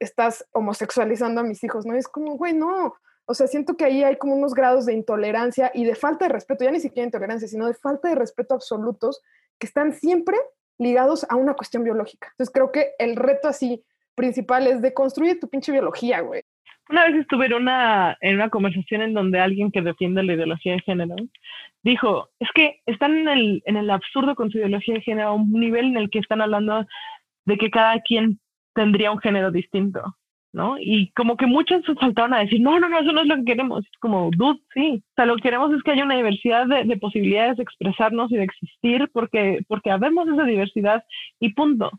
[0.00, 1.94] estás homosexualizando a mis hijos, ¿no?
[1.94, 2.94] es como, güey, no.
[3.26, 6.32] O sea, siento que ahí hay como unos grados de intolerancia y de falta de
[6.32, 9.22] respeto, ya ni siquiera intolerancia, sino de falta de respeto absolutos
[9.58, 10.36] que están siempre
[10.78, 12.28] ligados a una cuestión biológica.
[12.32, 13.84] Entonces creo que el reto así
[14.14, 16.42] principal es de construir tu pinche biología, güey.
[16.90, 20.74] Una vez estuve en una, en una conversación en donde alguien que defiende la ideología
[20.74, 21.16] de género
[21.82, 25.34] dijo, es que están en el, en el absurdo con su ideología de género a
[25.34, 26.86] un nivel en el que están hablando
[27.44, 28.40] de que cada quien
[28.74, 30.16] tendría un género distinto,
[30.54, 30.76] ¿no?
[30.78, 33.44] Y como que muchos saltaron a decir, no, no, no, eso no es lo que
[33.44, 33.84] queremos.
[33.84, 35.02] Es como, dude, sí.
[35.04, 38.36] O sea, lo que queremos es que haya una diversidad de, posibilidades de expresarnos y
[38.36, 41.04] de existir porque, porque habemos esa diversidad
[41.40, 41.90] y punto.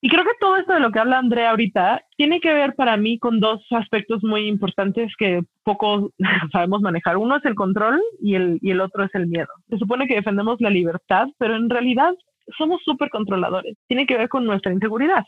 [0.00, 2.96] Y creo que todo esto de lo que habla Andrea ahorita tiene que ver para
[2.96, 6.10] mí con dos aspectos muy importantes que poco
[6.52, 7.18] sabemos manejar.
[7.18, 9.48] Uno es el control y el, y el otro es el miedo.
[9.68, 12.14] Se supone que defendemos la libertad, pero en realidad
[12.56, 13.76] somos súper controladores.
[13.88, 15.24] Tiene que ver con nuestra inseguridad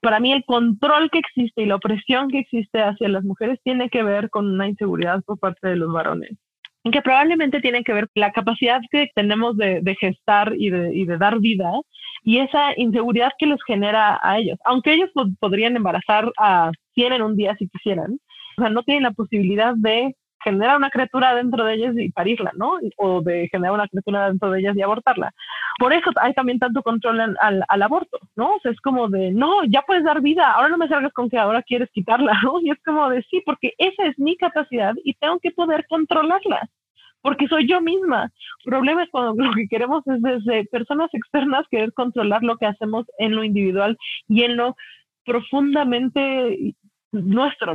[0.00, 3.88] para mí el control que existe y la opresión que existe hacia las mujeres tiene
[3.88, 6.32] que ver con una inseguridad por parte de los varones.
[6.84, 11.40] Y que probablemente tiene que ver la capacidad que tenemos de, gestar y de, dar
[11.40, 11.72] vida
[12.22, 14.58] y esa inseguridad que les genera a ellos.
[14.64, 18.18] Aunque ellos podrían embarazar a 100 en un día si quisieran,
[18.58, 20.14] o sea, no tienen la posibilidad de
[20.46, 22.78] generar una criatura dentro de ellas y parirla, ¿no?
[22.96, 25.34] O de generar una criatura dentro de ellas y abortarla.
[25.80, 28.54] Por eso hay también tanto control al, aborto, ¿no?
[28.54, 31.28] O sea, es como de, no, ya puedes dar vida, ahora no me salgas con
[31.28, 32.60] que ahora quieres quitarla, ¿no?
[32.60, 36.68] Y es como de, sí, porque esa es mi capacidad y tengo que poder controlarla
[37.22, 38.30] porque soy yo misma.
[38.64, 42.66] El problema es cuando lo que queremos es desde personas externas querer controlar lo que
[42.66, 44.76] hacemos en lo individual y en lo
[45.24, 46.74] profundamente
[47.10, 47.74] nuestro.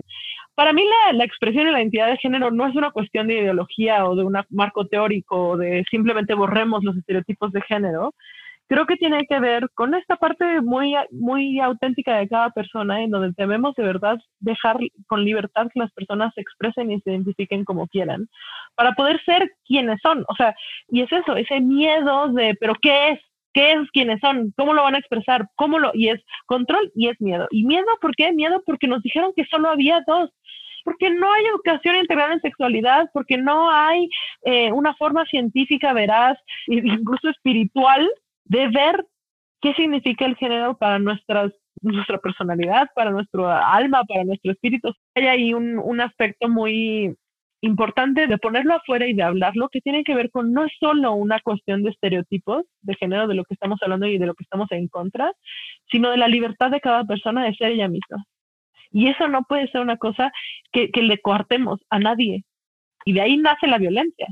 [0.61, 4.05] Para mí la, expresión de la identidad de género no es una cuestión de ideología
[4.05, 8.13] o de un marco teórico o de simplemente borremos los estereotipos de género.
[8.67, 13.09] Creo que tiene que ver con esta parte muy, muy auténtica de cada persona en
[13.09, 17.65] donde debemos de verdad dejar con libertad que las personas se expresen y se identifiquen
[17.65, 18.29] como quieran
[18.75, 20.25] para poder ser quienes son.
[20.27, 20.53] O sea,
[20.89, 23.19] y es eso, ese miedo de, pero ¿qué es?
[23.53, 27.09] qué es, quiénes son, cómo lo van a expresar, cómo lo, y es control y
[27.09, 27.47] es miedo.
[27.51, 28.31] ¿Y miedo por qué?
[28.31, 30.29] Miedo porque nos dijeron que solo había dos,
[30.83, 34.09] porque no hay educación integral en sexualidad, porque no hay
[34.45, 38.09] eh, una forma científica veraz, e incluso espiritual,
[38.45, 39.05] de ver
[39.61, 44.93] qué significa el género para nuestras nuestra personalidad, para nuestro alma, para nuestro espíritu.
[45.15, 47.15] Hay ahí un, un aspecto muy
[47.61, 51.39] importante de ponerlo afuera y de hablarlo, que tiene que ver con no solo una
[51.39, 54.67] cuestión de estereotipos de género de lo que estamos hablando y de lo que estamos
[54.71, 55.31] en contra,
[55.91, 58.25] sino de la libertad de cada persona de ser ella misma.
[58.91, 60.31] Y eso no puede ser una cosa
[60.71, 62.43] que, que le coartemos a nadie.
[63.05, 64.27] Y de ahí nace la violencia.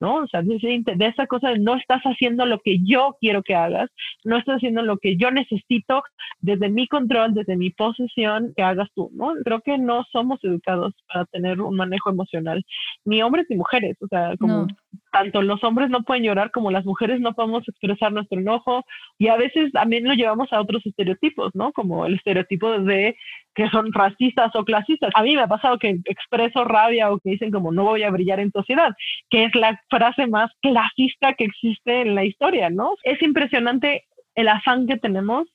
[0.00, 0.16] ¿no?
[0.16, 3.90] O sea, de, esa cosa de no estás haciendo lo que yo quiero que hagas,
[4.24, 6.02] no estás haciendo lo que yo necesito
[6.40, 9.32] desde mi control, desde mi posesión, que hagas tú, ¿no?
[9.44, 12.64] Creo que no somos educados para tener un manejo emocional,
[13.04, 14.66] ni hombres ni mujeres, o sea, como
[15.12, 18.84] tanto los hombres no pueden llorar como las mujeres no podemos expresar nuestro enojo
[19.16, 21.72] y a veces también lo llevamos a otros estereotipos, ¿no?
[21.72, 23.16] Como el estereotipo de
[23.54, 25.10] que son racistas o clasistas.
[25.14, 28.10] A mí me ha pasado que expreso rabia o que dicen como no voy a
[28.10, 28.92] brillar en sociedad,
[29.30, 32.94] que es la frase más clasista que existe en la historia, ¿no?
[33.04, 35.46] Es impresionante el afán que tenemos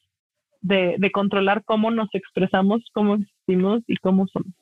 [0.62, 4.54] de, controlar cómo nos expresamos, cómo existimos y cómo somos.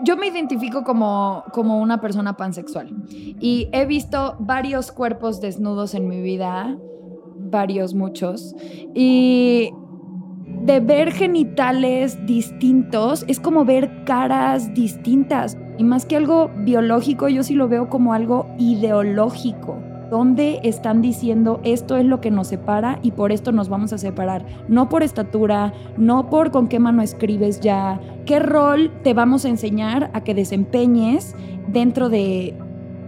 [0.00, 6.06] yo me identifico como, como una persona pansexual y he visto varios cuerpos desnudos en
[6.06, 6.78] mi vida,
[7.50, 8.54] varios, muchos,
[8.94, 9.70] y
[10.62, 15.56] de ver genitales distintos es como ver caras distintas.
[15.78, 19.78] Y más que algo biológico, yo sí lo veo como algo ideológico.
[20.10, 23.98] ¿Dónde están diciendo esto es lo que nos separa y por esto nos vamos a
[23.98, 24.44] separar?
[24.66, 29.50] No por estatura, no por con qué mano escribes ya, qué rol te vamos a
[29.50, 31.36] enseñar a que desempeñes
[31.68, 32.56] dentro de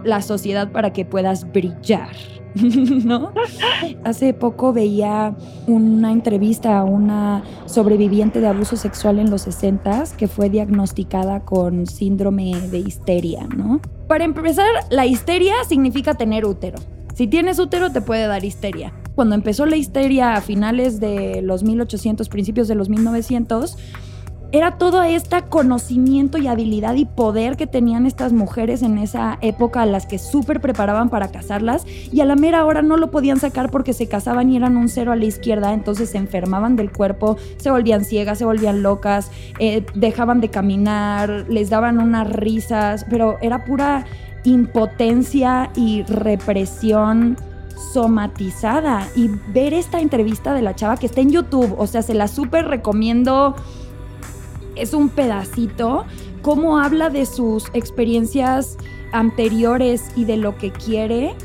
[0.03, 2.40] la sociedad para que puedas brillar.
[3.05, 3.31] ¿no?
[4.03, 5.35] Hace poco veía
[5.67, 11.85] una entrevista a una sobreviviente de abuso sexual en los 60 que fue diagnosticada con
[11.87, 13.81] síndrome de histeria, ¿no?
[14.07, 16.77] Para empezar, la histeria significa tener útero.
[17.13, 18.93] Si tienes útero te puede dar histeria.
[19.15, 23.77] Cuando empezó la histeria a finales de los 1800, principios de los 1900,
[24.51, 29.81] era todo este conocimiento y habilidad y poder que tenían estas mujeres en esa época
[29.81, 33.39] a las que súper preparaban para casarlas y a la mera hora no lo podían
[33.39, 36.91] sacar porque se casaban y eran un cero a la izquierda, entonces se enfermaban del
[36.91, 43.05] cuerpo, se volvían ciegas, se volvían locas, eh, dejaban de caminar, les daban unas risas,
[43.09, 44.05] pero era pura
[44.43, 47.37] impotencia y represión
[47.93, 49.07] somatizada.
[49.15, 52.27] Y ver esta entrevista de la chava que está en YouTube, o sea, se la
[52.27, 53.55] súper recomiendo
[54.75, 56.05] es un pedacito,
[56.41, 58.77] cómo habla de sus experiencias
[59.11, 61.35] anteriores y de lo que quiere.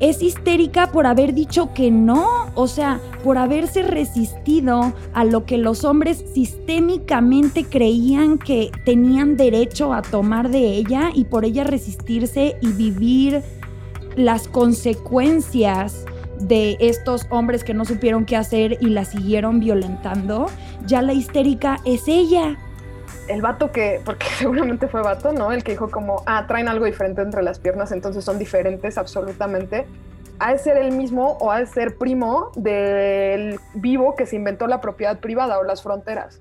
[0.00, 5.58] Es histérica por haber dicho que no, o sea, por haberse resistido a lo que
[5.58, 12.56] los hombres sistémicamente creían que tenían derecho a tomar de ella y por ella resistirse
[12.62, 13.42] y vivir
[14.16, 16.06] las consecuencias
[16.40, 20.46] de estos hombres que no supieron qué hacer y la siguieron violentando,
[20.86, 22.56] ya la histérica es ella.
[23.28, 25.52] El vato que, porque seguramente fue vato, ¿no?
[25.52, 29.86] El que dijo como, ah, traen algo diferente entre las piernas, entonces son diferentes absolutamente.
[30.38, 34.66] Ha de ser el mismo o ha de ser primo del vivo que se inventó
[34.66, 36.40] la propiedad privada o las fronteras.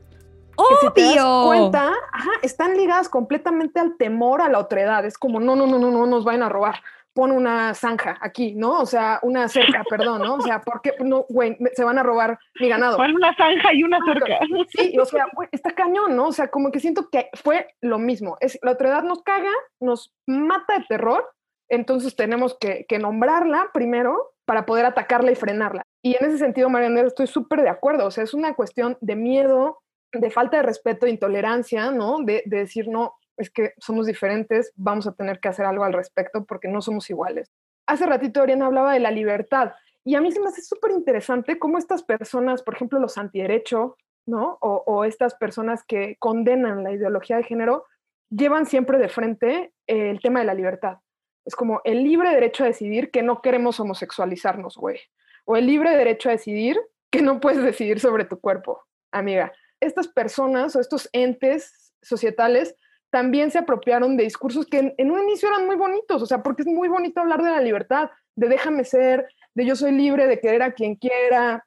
[0.58, 1.94] Que si te das cuenta,
[2.42, 5.06] están ligadas completamente al temor a la otredad.
[5.06, 6.76] Es como, no, no, no, no, no nos vayan a robar
[7.20, 8.80] pon una zanja aquí, ¿no?
[8.80, 10.36] O sea, una cerca, perdón, ¿no?
[10.36, 12.96] O sea, ¿por qué no, güey, se van a robar mi ganado?
[12.96, 14.40] Pon una zanja y una cerca.
[14.70, 16.28] Sí, o sea, güey, está cañón, ¿no?
[16.28, 18.38] O sea, como que siento que fue lo mismo.
[18.40, 19.52] Es, la edad nos caga,
[19.82, 21.30] nos mata de terror,
[21.68, 25.84] entonces tenemos que, que nombrarla primero para poder atacarla y frenarla.
[26.02, 28.06] Y en ese sentido, Mariana, estoy súper de acuerdo.
[28.06, 29.80] O sea, es una cuestión de miedo,
[30.14, 32.20] de falta de respeto, de intolerancia, ¿no?
[32.24, 35.94] De, de decir, no, es que somos diferentes, vamos a tener que hacer algo al
[35.94, 37.52] respecto porque no somos iguales.
[37.88, 39.74] Hace ratito Oriana hablaba de la libertad
[40.04, 43.98] y a mí se me hace súper interesante cómo estas personas, por ejemplo, los antiderecho,
[44.26, 44.58] ¿no?
[44.62, 47.86] O, estas personas que condenan la ideología de género,
[48.30, 50.98] llevan siempre de frente el tema de la libertad.
[51.46, 55.00] Es como el libre derecho a decidir que no queremos homosexualizarnos, güey.
[55.46, 59.52] O el libre derecho a decidir que no puedes decidir sobre tu cuerpo, amiga.
[59.80, 62.76] Estas personas o estos entes societales
[63.10, 66.62] también se apropiaron de discursos que en, un inicio eran muy bonitos, o sea, porque
[66.62, 70.40] es muy bonito hablar de la libertad, de déjame ser, de yo soy libre, de
[70.40, 71.66] querer a quien quiera,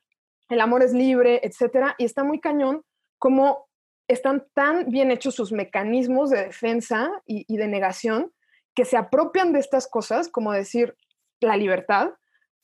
[0.49, 2.83] el amor es libre, etcétera, y está muy cañón
[3.19, 3.67] como
[4.09, 8.33] están tan bien hechos sus mecanismos de defensa y, y de negación
[8.75, 10.97] que se apropian de estas cosas, como decir
[11.41, 12.11] la libertad,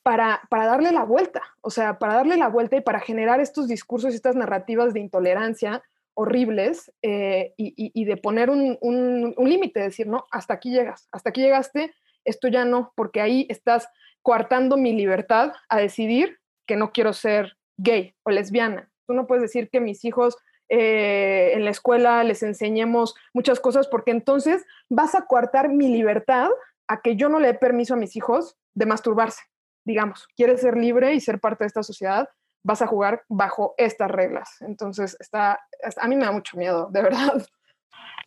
[0.03, 3.69] para, para, darle la vuelta, o sea, para darle la vuelta y para generar estos
[3.69, 5.83] discursos, estas narrativas de intolerancia,
[6.19, 11.95] horribles eh, y, de poner un, límite, decir, no, hasta aquí llegas, hasta aquí llegaste,
[12.25, 13.89] esto ya no, porque ahí estás
[14.23, 18.91] coartando mi libertad a decidir que no quiero ser gay o lesbiana.
[19.07, 20.37] Tú no puedes decir que mis hijos
[20.69, 26.49] eh, en la escuela les enseñemos muchas cosas porque entonces vas a coartar mi libertad
[26.89, 29.43] a que yo no le dé permiso a mis hijos de masturbarse,
[29.87, 30.27] digamos.
[30.37, 32.29] Quieres ser libre y ser parte de esta sociedad,
[32.69, 34.61] vas a jugar bajo estas reglas.
[34.61, 35.59] Entonces, está,
[35.97, 37.43] a mí me da mucho miedo, de verdad.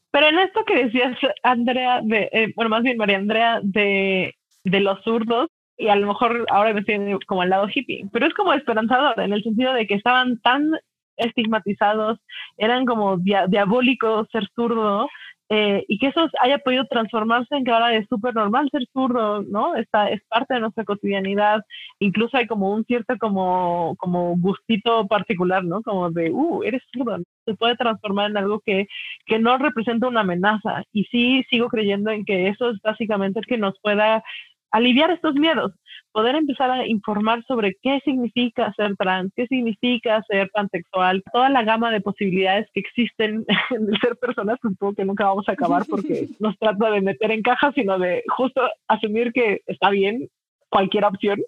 [0.09, 4.79] Pero en esto que decías, Andrea, de, eh, bueno, más bien María Andrea, de, de
[4.79, 8.33] los zurdos, y a lo mejor ahora me estoy como al lado hippie, pero es
[8.33, 10.71] como esperanzador en el sentido de que estaban tan
[11.17, 12.17] estigmatizados,
[12.57, 15.07] eran como diabólicos ser zurdo,
[15.53, 19.43] eh, y que eso haya podido transformarse en que ahora es súper normal ser zurdo,
[19.43, 19.75] ¿no?
[19.75, 21.59] Esta, es parte de nuestra cotidianidad,
[21.99, 25.81] incluso hay como un cierto como, como gustito particular, ¿no?
[25.81, 28.87] Como de, uh, eres zurdo, se puede transformar en algo que,
[29.25, 33.57] que no representa una amenaza, y sí sigo creyendo en que eso es básicamente que
[33.57, 34.23] nos pueda
[34.71, 35.73] aliviar estos miedos,
[36.11, 41.63] poder empezar a informar sobre qué significa ser trans, qué significa ser pansexual, toda la
[41.63, 45.83] gama de posibilidades que existen en el ser personas, supongo que nunca vamos a acabar
[45.89, 50.27] porque no se trata de meter en cajas, sino de justo asumir que está bien
[50.69, 51.39] cualquier opción,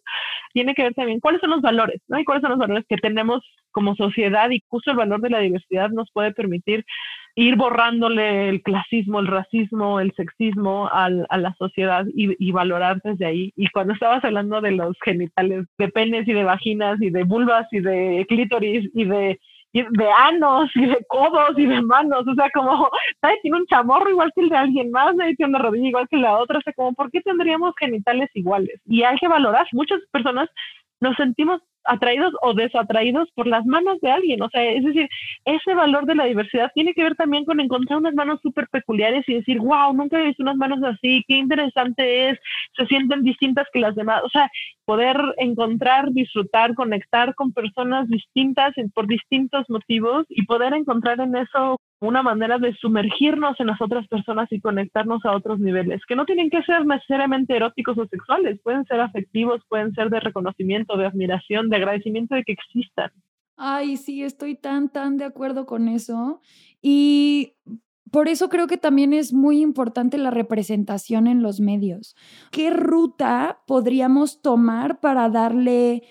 [0.54, 2.20] tiene que ver también cuáles son los valores, ¿no?
[2.20, 5.40] Y cuáles son los valores que tenemos como sociedad y justo el valor de la
[5.40, 6.86] diversidad nos puede permitir
[7.36, 13.26] ir borrándole el clasismo, el racismo, el sexismo al, a la sociedad y, valorar desde
[13.26, 13.54] ahí.
[13.56, 17.68] Y cuando estabas hablando de los genitales, de penes y de vaginas y de vulvas
[17.72, 19.40] y de clítoris y de
[19.74, 22.90] de anos y de codos y de manos, o sea, como
[23.24, 26.08] nadie tiene un chamorro igual que el de alguien más, nadie tiene una rodilla igual
[26.08, 28.80] que la otra, o sea, como, ¿por qué tendríamos genitales iguales?
[28.86, 30.48] Y hay que valorar, muchas personas
[31.02, 34.42] nos sentimos atraídos o desatraídos por las manos de alguien.
[34.42, 35.10] O sea, es decir,
[35.46, 39.24] ese valor de la diversidad tiene que ver también con encontrar unas manos súper peculiares
[39.28, 42.40] y decir, wow, nunca he visto unas manos así, qué interesante es,
[42.76, 44.22] se sienten distintas que las demás.
[44.24, 44.50] O sea,
[44.86, 51.80] poder encontrar, disfrutar, conectar con personas distintas por distintos motivos y poder encontrar en eso
[52.08, 56.26] una manera de sumergirnos en las otras personas y conectarnos a otros niveles, que no
[56.26, 61.08] tienen que ser necesariamente eróticos o sexuales, pueden ser afectivos, pueden ser de reconocimiento, de
[61.08, 63.12] admiración, de agradecimiento de que existan.
[63.56, 66.42] Ay, sí, estoy tan, tan de acuerdo con eso.
[66.82, 67.54] Y
[68.12, 72.16] por eso creo que también es muy importante la representación en los medios.
[72.52, 76.04] ¿Qué ruta podríamos tomar para darle,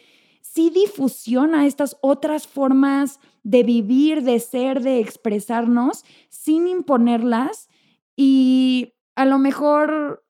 [0.54, 7.68] sí, difusión a estas otras formas de vivir, de ser, de expresarnos, sin imponerlas?
[8.16, 10.24] Y a lo mejor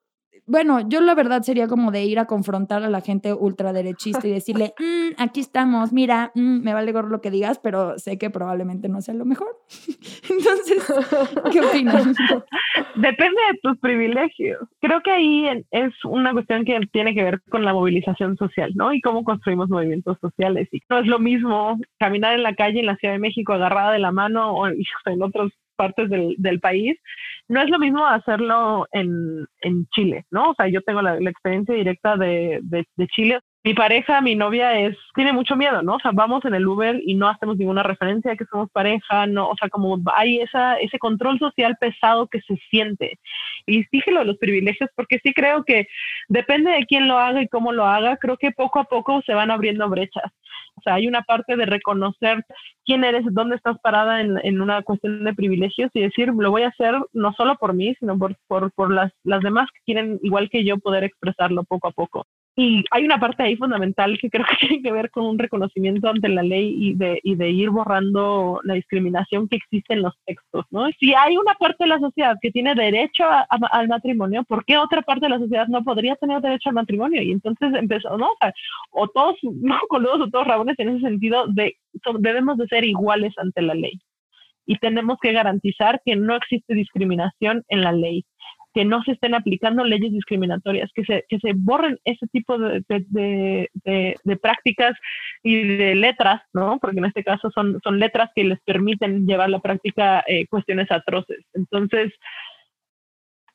[0.46, 4.32] bueno, yo la verdad sería como de ir a confrontar a la gente ultraderechista y
[4.32, 8.30] decirle, mm, aquí estamos, mira, mm, me vale gorro lo que digas, pero sé que
[8.30, 9.48] probablemente no sea lo mejor.
[10.30, 10.92] Entonces,
[11.52, 12.06] ¿qué opinas?
[12.96, 14.60] Depende de tus privilegios.
[14.80, 18.92] Creo que ahí es una cuestión que tiene que ver con la movilización social, ¿no?
[18.92, 20.68] Y cómo construimos movimientos sociales.
[20.72, 23.92] Y no es lo mismo caminar en la calle en la Ciudad de México agarrada
[23.92, 26.96] de la mano o en otros partes del, del, país,
[27.48, 30.50] no es lo mismo hacerlo en, en Chile, ¿no?
[30.50, 33.40] O sea, yo tengo la, la experiencia directa de, de, de, Chile.
[33.64, 35.94] Mi pareja, mi novia, es, tiene mucho miedo, ¿no?
[35.94, 39.28] O sea, vamos en el Uber y no hacemos ninguna referencia de que somos pareja,
[39.28, 43.20] no, o sea, como hay esa, ese control social pesado que se siente.
[43.66, 45.86] Y dije lo de los privilegios porque sí creo que
[46.28, 49.34] depende de quién lo haga y cómo lo haga, creo que poco a poco se
[49.34, 50.32] van abriendo brechas.
[50.74, 52.44] O sea, hay una parte de reconocer
[52.84, 56.62] quién eres, dónde estás parada en, en una cuestión de privilegios y decir, lo voy
[56.62, 60.18] a hacer no solo por mí, sino por, por, por las, las demás que quieren,
[60.22, 62.26] igual que yo, poder expresarlo poco a poco.
[62.54, 66.08] Y hay una parte ahí fundamental que creo que tiene que ver con un reconocimiento
[66.08, 70.14] ante la ley y de, y de ir borrando la discriminación que existe en los
[70.26, 70.90] textos, ¿no?
[71.00, 75.00] Si hay una parte de la sociedad que tiene derecho al matrimonio, ¿por qué otra
[75.00, 77.22] parte de la sociedad no podría tener derecho al matrimonio?
[77.22, 78.26] Y entonces empezó, ¿no?
[78.26, 78.52] O, sea,
[78.90, 82.84] o todos, no coludos o todos rabones en ese sentido, de, so, debemos de ser
[82.84, 83.98] iguales ante la ley.
[84.66, 88.24] Y tenemos que garantizar que no existe discriminación en la ley
[88.74, 92.82] que no se estén aplicando leyes discriminatorias, que se, que se borren ese tipo de,
[92.88, 93.70] de,
[94.24, 94.96] de, prácticas
[95.42, 96.78] y de letras, ¿no?
[96.80, 100.90] Porque en este caso son, son letras que les permiten llevar la práctica eh, cuestiones
[100.90, 101.44] atroces.
[101.52, 102.12] Entonces,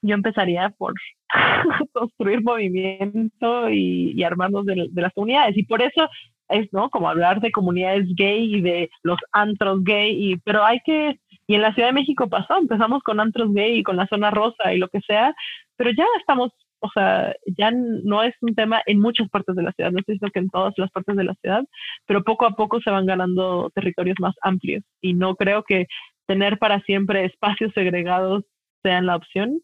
[0.01, 0.93] yo empezaría por
[1.93, 5.57] construir movimiento y, y armarnos de, de, las comunidades.
[5.57, 6.07] Y por eso
[6.49, 6.89] es, ¿no?
[6.89, 11.55] Como hablar de comunidades gay y de los antros gay, y, pero hay que y
[11.55, 14.73] en la Ciudad de México pasó, empezamos con antros gay y con la zona rosa
[14.73, 15.33] y lo que sea,
[15.77, 19.71] pero ya estamos, o sea, ya no es un tema en muchas partes de la
[19.71, 21.63] ciudad, no estoy diciendo que en todas las partes de la ciudad,
[22.05, 25.87] pero poco a poco se van ganando territorios más amplios y no creo que
[26.27, 28.43] tener para siempre espacios segregados
[28.83, 29.61] sean la opción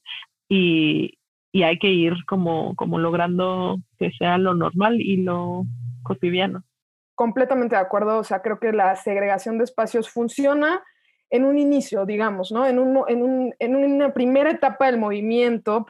[0.47, 1.15] y,
[1.51, 5.63] y hay que ir como, como logrando que sea lo normal y lo
[6.03, 6.63] cotidiano.
[7.15, 10.83] Completamente de acuerdo, o sea, creo que la segregación de espacios funciona
[11.29, 12.65] en un inicio, digamos, ¿no?
[12.65, 15.87] En, un, en, un, en una primera etapa del movimiento.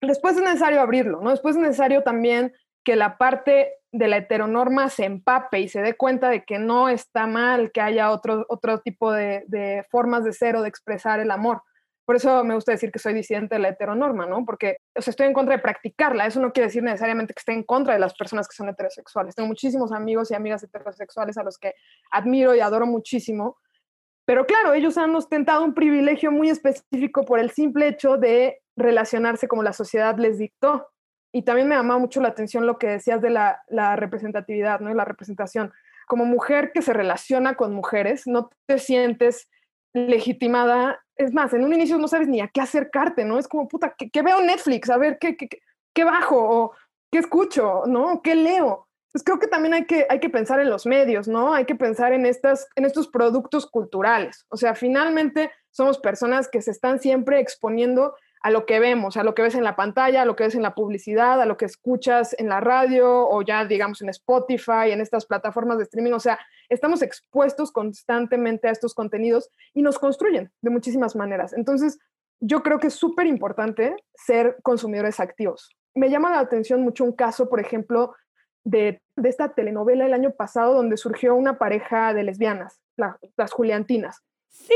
[0.00, 1.30] Después es necesario abrirlo, ¿no?
[1.30, 2.52] Después es necesario también
[2.84, 6.88] que la parte de la heteronorma se empape y se dé cuenta de que no
[6.88, 11.20] está mal que haya otro, otro tipo de, de formas de ser o de expresar
[11.20, 11.62] el amor.
[12.04, 14.44] Por eso me gusta decir que soy disidente de la heteronorma, ¿no?
[14.44, 16.26] Porque o sea, estoy en contra de practicarla.
[16.26, 19.34] Eso no quiere decir necesariamente que esté en contra de las personas que son heterosexuales.
[19.34, 21.74] Tengo muchísimos amigos y amigas heterosexuales a los que
[22.10, 23.56] admiro y adoro muchísimo,
[24.26, 29.48] pero claro, ellos han ostentado un privilegio muy específico por el simple hecho de relacionarse
[29.48, 30.88] como la sociedad les dictó.
[31.32, 34.90] Y también me llamaba mucho la atención lo que decías de la, la representatividad, ¿no?
[34.90, 35.72] Y la representación.
[36.06, 39.48] Como mujer que se relaciona con mujeres, no te sientes
[39.92, 41.03] legitimada.
[41.16, 43.38] Es más, en un inicio no sabes ni a qué acercarte, ¿no?
[43.38, 44.90] Es como, puta, ¿qué, veo Netflix?
[44.90, 45.48] A ver, ¿qué, qué,
[45.92, 46.36] qué bajo?
[46.36, 46.72] O
[47.10, 47.82] ¿qué escucho?
[47.86, 48.20] ¿No?
[48.22, 48.88] ¿Qué leo?
[49.12, 51.54] Pues creo que también hay que, hay que pensar en los medios, ¿no?
[51.54, 54.44] Hay que pensar en, estas, en estos productos culturales.
[54.48, 59.24] O sea, finalmente somos personas que se están siempre exponiendo a lo que vemos, a
[59.24, 61.56] lo que ves en la pantalla, a lo que ves en la publicidad, a lo
[61.56, 66.12] que escuchas en la radio o ya digamos en Spotify, en estas plataformas de streaming.
[66.12, 66.38] O sea,
[66.68, 71.54] estamos expuestos constantemente a estos contenidos y nos construyen de muchísimas maneras.
[71.54, 71.98] Entonces,
[72.38, 75.74] yo creo que es súper importante ser consumidores activos.
[75.94, 78.14] Me llama la atención mucho un caso, por ejemplo,
[78.62, 84.22] de, esta telenovela el año pasado donde surgió una pareja de lesbianas, las Juliantinas.
[84.50, 84.74] Sí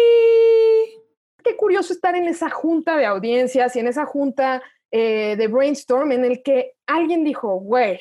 [1.42, 6.12] qué curioso estar en esa junta de audiencias y en esa junta eh, de brainstorm
[6.12, 8.00] en el que alguien dijo, güey,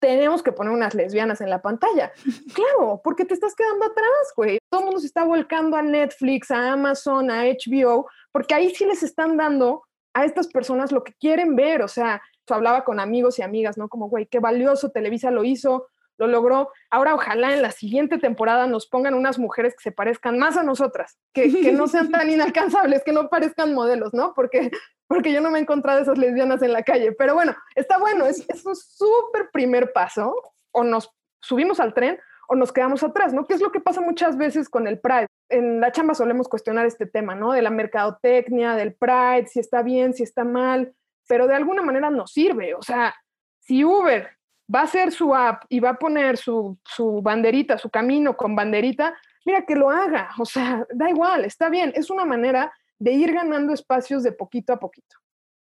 [0.00, 2.12] tenemos que poner unas lesbianas en la pantalla.
[2.54, 4.58] claro, porque te estás quedando atrás, güey.
[4.70, 8.84] Todo el mundo se está volcando a Netflix, a Amazon, a HBO, porque ahí sí
[8.84, 9.82] les están dando
[10.14, 11.82] a estas personas lo que quieren ver.
[11.82, 12.20] O sea,
[12.54, 13.88] hablaba con amigos y amigas, ¿no?
[13.88, 16.70] Como, güey, qué valioso, Televisa lo hizo, lo logró.
[16.90, 20.62] Ahora ojalá en la siguiente temporada nos pongan unas mujeres que se parezcan más a
[20.62, 24.32] nosotras, que, no sean tan inalcanzables, que no parezcan modelos, ¿no?
[24.34, 24.70] Porque,
[25.06, 27.12] porque yo no me he encontrado esas lesbianas en la calle.
[27.12, 30.34] Pero bueno, está bueno, es, un súper primer paso,
[30.72, 31.10] o nos
[31.40, 33.44] subimos al tren o nos quedamos atrás, ¿no?
[33.44, 35.26] Que es lo que pasa muchas veces con el Pride.
[35.48, 37.52] En la chamba solemos cuestionar este tema, ¿no?
[37.52, 40.94] De la mercadotecnia, del Pride, si está bien, si está mal,
[41.26, 42.74] pero de alguna manera nos sirve.
[42.74, 43.14] O sea,
[43.58, 44.35] si Uber
[44.72, 46.78] va a hacer su app y va a poner su,
[47.22, 49.14] banderita, su camino con banderita,
[49.44, 53.32] mira que lo haga, o sea, da igual, está bien, es una manera de ir
[53.32, 55.16] ganando espacios de poquito a poquito.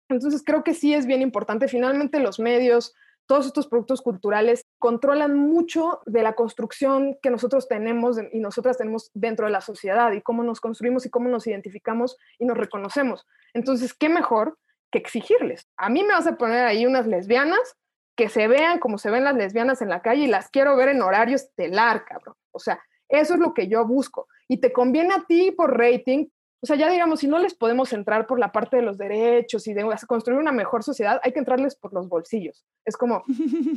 [0.10, 2.94] Entonces creo que sí es bien importante, finalmente los medios,
[3.26, 9.12] todos estos productos culturales controlan mucho de la construcción que nosotros tenemos y nosotras tenemos
[9.14, 13.26] dentro de la sociedad y cómo nos construimos y cómo nos identificamos y nos reconocemos.
[13.54, 14.60] Entonces, ¿qué mejor
[14.92, 15.70] que exigirles?
[15.78, 17.78] A mí me vas a poner ahí unas lesbianas
[18.16, 20.90] que se vean como se ven las lesbianas en la calle y las quiero ver
[20.90, 22.36] en horario estelar, cabrón.
[22.52, 24.28] O sea, eso es lo que yo busco.
[24.48, 26.28] Y te conviene a ti por rating.
[26.62, 29.68] O sea, ya digamos, si no les podemos entrar por la parte de los derechos
[29.68, 32.64] y de construir una mejor sociedad, hay que entrarles por los bolsillos.
[32.86, 33.24] Es como,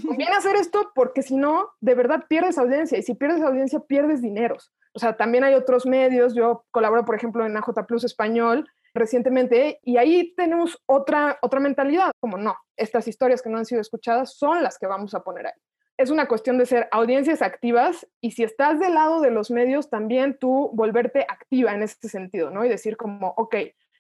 [0.07, 2.99] conviene hacer esto porque si no, de verdad pierdes audiencia.
[2.99, 4.73] Y si pierdes audiencia, pierdes dineros.
[4.95, 6.35] O sea, también hay otros medios.
[6.35, 12.11] Yo colaboro, por ejemplo, en AJ Plus Español recientemente y ahí tenemos otra, otra mentalidad,
[12.21, 15.47] como no, estas historias que no han sido escuchadas son las que vamos a poner
[15.47, 15.61] ahí.
[15.97, 19.89] Es una cuestión de ser audiencias activas y si estás del lado de los medios,
[19.89, 22.65] también tú volverte activa en ese sentido, ¿no?
[22.65, 23.57] Y decir como, ok,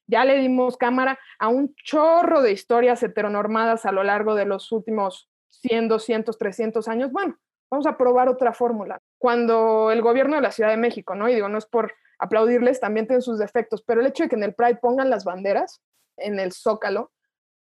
[0.06, 4.70] ya le dimos cámara a un chorro de historias heteronormadas a lo largo de los
[4.72, 7.12] últimos 100, 200, 300 años.
[7.12, 7.38] Bueno,
[7.70, 9.00] vamos a probar otra fórmula.
[9.18, 11.28] Cuando el gobierno de la Ciudad de México, ¿no?
[11.28, 14.36] Y digo, no es por aplaudirles, también tienen sus defectos, pero el hecho de que
[14.36, 15.80] en el Pride pongan las banderas
[16.16, 17.12] en el zócalo,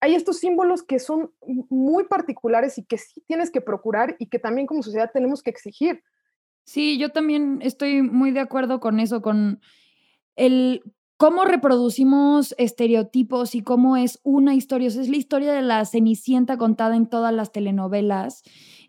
[0.00, 4.38] hay estos símbolos que son muy particulares y que sí tienes que procurar y que
[4.38, 6.02] también como sociedad tenemos que exigir.
[6.64, 9.60] Sí, yo también estoy muy de acuerdo con eso, con
[10.36, 10.82] el
[11.16, 14.88] cómo reproducimos estereotipos y cómo es una historia.
[14.88, 18.42] es la historia de la Cenicienta contada en todas las telenovelas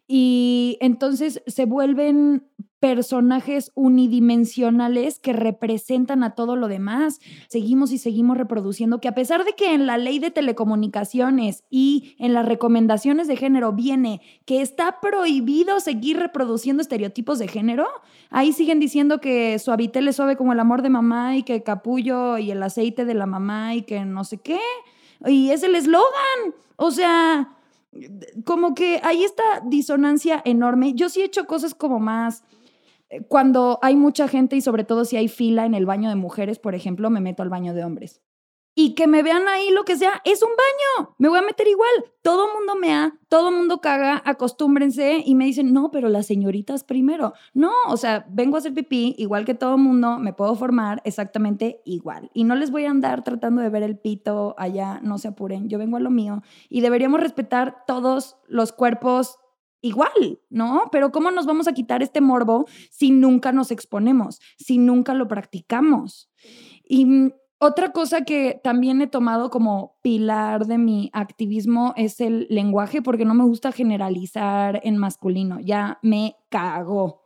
[0.08, 2.44] y entonces se vuelven
[2.80, 7.20] personajes unidimensionales que representan a todo lo demás.
[7.48, 12.16] Seguimos y seguimos reproduciendo que a pesar de que en la ley de telecomunicaciones y
[12.20, 17.88] en las recomendaciones de género viene que está prohibido seguir reproduciendo estereotipos de género,
[18.30, 22.38] ahí siguen diciendo que suavitel es suave como el amor de mamá y que capullo
[22.38, 24.60] y el aceite de la mamá y que no sé qué.
[25.26, 26.54] Y es el eslogan.
[26.76, 27.55] O sea,
[28.46, 30.94] como que hay esta disonancia enorme.
[30.94, 32.44] Yo sí he hecho cosas como más
[33.10, 36.16] eh, cuando hay mucha gente y sobre todo si hay fila en el baño de
[36.16, 38.22] mujeres, por ejemplo, me meto al baño de hombres.
[38.78, 41.66] Y que me vean ahí lo que sea, es un baño, me voy a meter
[41.66, 41.90] igual.
[42.22, 46.84] Todo mundo me ha, todo mundo caga, acostúmbrense y me dicen, no, pero las señoritas
[46.84, 47.34] primero.
[47.54, 51.82] No, o sea, vengo a hacer pipí igual que todo mundo, me puedo formar exactamente
[51.86, 52.30] igual.
[52.34, 55.70] Y no les voy a andar tratando de ver el pito allá, no se apuren,
[55.70, 56.42] yo vengo a lo mío.
[56.68, 59.40] Y deberíamos respetar todos los cuerpos
[59.80, 60.90] igual, ¿no?
[60.92, 65.28] Pero ¿cómo nos vamos a quitar este morbo si nunca nos exponemos, si nunca lo
[65.28, 66.30] practicamos?
[66.84, 72.48] Y mm, otra cosa que también he tomado como pilar de mi activismo es el
[72.50, 77.26] lenguaje, porque no me gusta generalizar en masculino, ya me cago.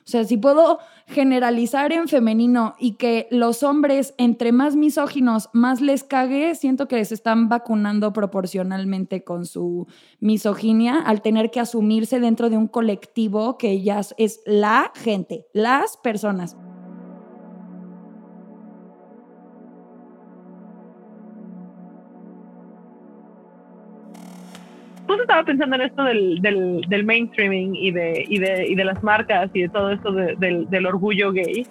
[0.00, 5.80] O sea, si puedo generalizar en femenino y que los hombres, entre más misóginos, más
[5.80, 9.86] les cague, siento que se están vacunando proporcionalmente con su
[10.18, 15.96] misoginia al tener que asumirse dentro de un colectivo que ya es la gente, las
[15.96, 16.56] personas.
[25.40, 29.02] Estaba pensando en esto del, del, del mainstreaming y de, y, de, y de las
[29.02, 31.66] marcas y de todo esto del, del orgullo gay.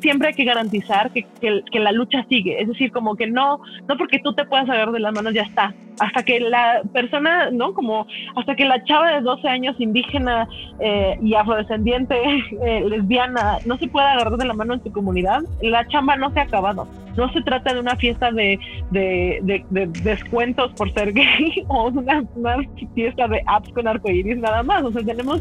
[0.00, 2.60] Siempre hay que garantizar que, que, que, la lucha sigue.
[2.60, 5.42] Es decir, como que no, no porque tú te puedas agarrar de las manos ya
[5.42, 5.74] está.
[5.98, 7.72] Hasta que la persona, ¿no?
[7.72, 8.06] Como
[8.36, 10.46] hasta que la chava de 12 años indígena
[10.78, 12.14] eh, y afrodescendiente
[12.66, 16.30] eh, lesbiana no se pueda agarrar de la mano en su comunidad, la chamba no
[16.32, 16.86] se ha acabado.
[17.16, 18.58] No se trata de una fiesta de,
[18.90, 22.56] de, de, descuentos por ser gay o una, una,
[23.06, 24.82] fiesta de apps con arcoíris nada más.
[24.84, 25.40] O sea, tenemos,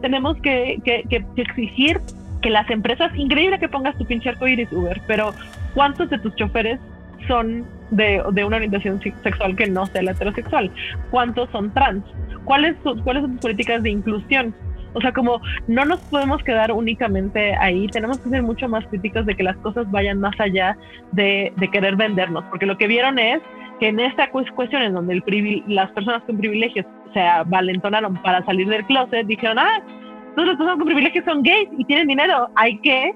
[0.00, 2.00] tenemos que, que, que exigir
[2.42, 5.32] que las empresas, increíble que pongas tu pinche arcoíris Uber, pero
[5.74, 6.78] ¿cuántos de tus choferes
[7.26, 10.70] son de, de, una orientación sexual que no sea la heterosexual?
[11.10, 12.04] ¿Cuántos son trans?
[12.44, 14.54] ¿Cuáles son, ¿Cuáles son tus políticas de inclusión?
[14.92, 19.24] O sea, como no nos podemos quedar únicamente ahí, tenemos que ser mucho más críticos
[19.26, 20.76] de que las cosas vayan más allá
[21.12, 23.40] de, de querer vendernos, porque lo que vieron es
[23.80, 28.68] que en esta cuestión en donde el las personas con privilegios se valentonaron para salir
[28.68, 29.80] del closet, dijeron, ah,
[30.34, 33.14] todas las personas con privilegios son gays y tienen dinero, hay que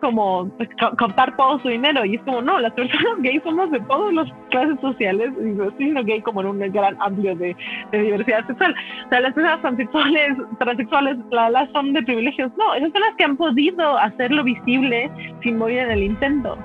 [0.00, 3.80] como pues, contar todo su dinero y es como no, las personas gays somos de
[3.80, 7.54] todas las clases sociales y no estoy gay como en un gran amplio de,
[7.92, 8.74] de, diversidad sexual.
[9.06, 12.50] O sea, las personas transexuales, transexuales la, la son de privilegios.
[12.56, 15.10] No, esas son las que han podido hacerlo visible
[15.42, 16.56] sin morir en el intento.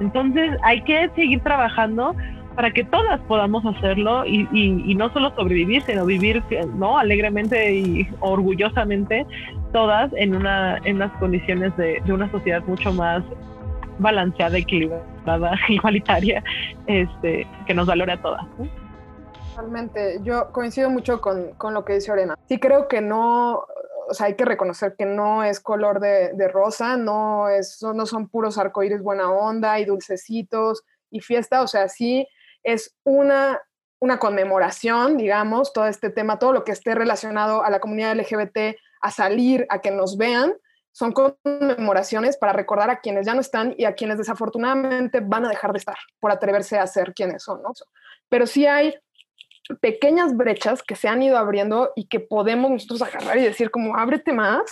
[0.00, 2.14] Entonces hay que seguir trabajando
[2.54, 6.42] para que todas podamos hacerlo y, no solo sobrevivir, sino vivir
[6.76, 6.98] ¿no?
[6.98, 9.26] alegremente y orgullosamente
[9.72, 13.22] todas en, una, en unas condiciones de, una sociedad mucho más
[13.98, 16.42] balanceada, equilibrada, igualitaria,
[16.86, 18.44] este, que nos valore a todas.
[19.50, 22.36] Totalmente, yo coincido mucho con, con, lo que dice Orena.
[22.48, 23.64] Sí creo que no,
[24.08, 28.06] o sea, hay que reconocer que no es color de, de rosa, no, es, no
[28.06, 32.26] son puros arcoíris buena onda y dulcecitos y fiesta, o sea, sí
[32.64, 33.60] es una,
[34.00, 38.76] una conmemoración, digamos, todo este tema, todo lo que esté relacionado a la comunidad LGBT,
[39.00, 40.54] a salir, a que nos vean,
[40.92, 45.48] son conmemoraciones para recordar a quienes ya no están y a quienes desafortunadamente van a
[45.48, 47.72] dejar de estar por atreverse a ser quienes son, ¿no?
[48.28, 48.94] Pero sí hay
[49.80, 53.96] pequeñas brechas que se han ido abriendo y que podemos nosotros agarrar y decir como
[53.96, 54.62] ábrete más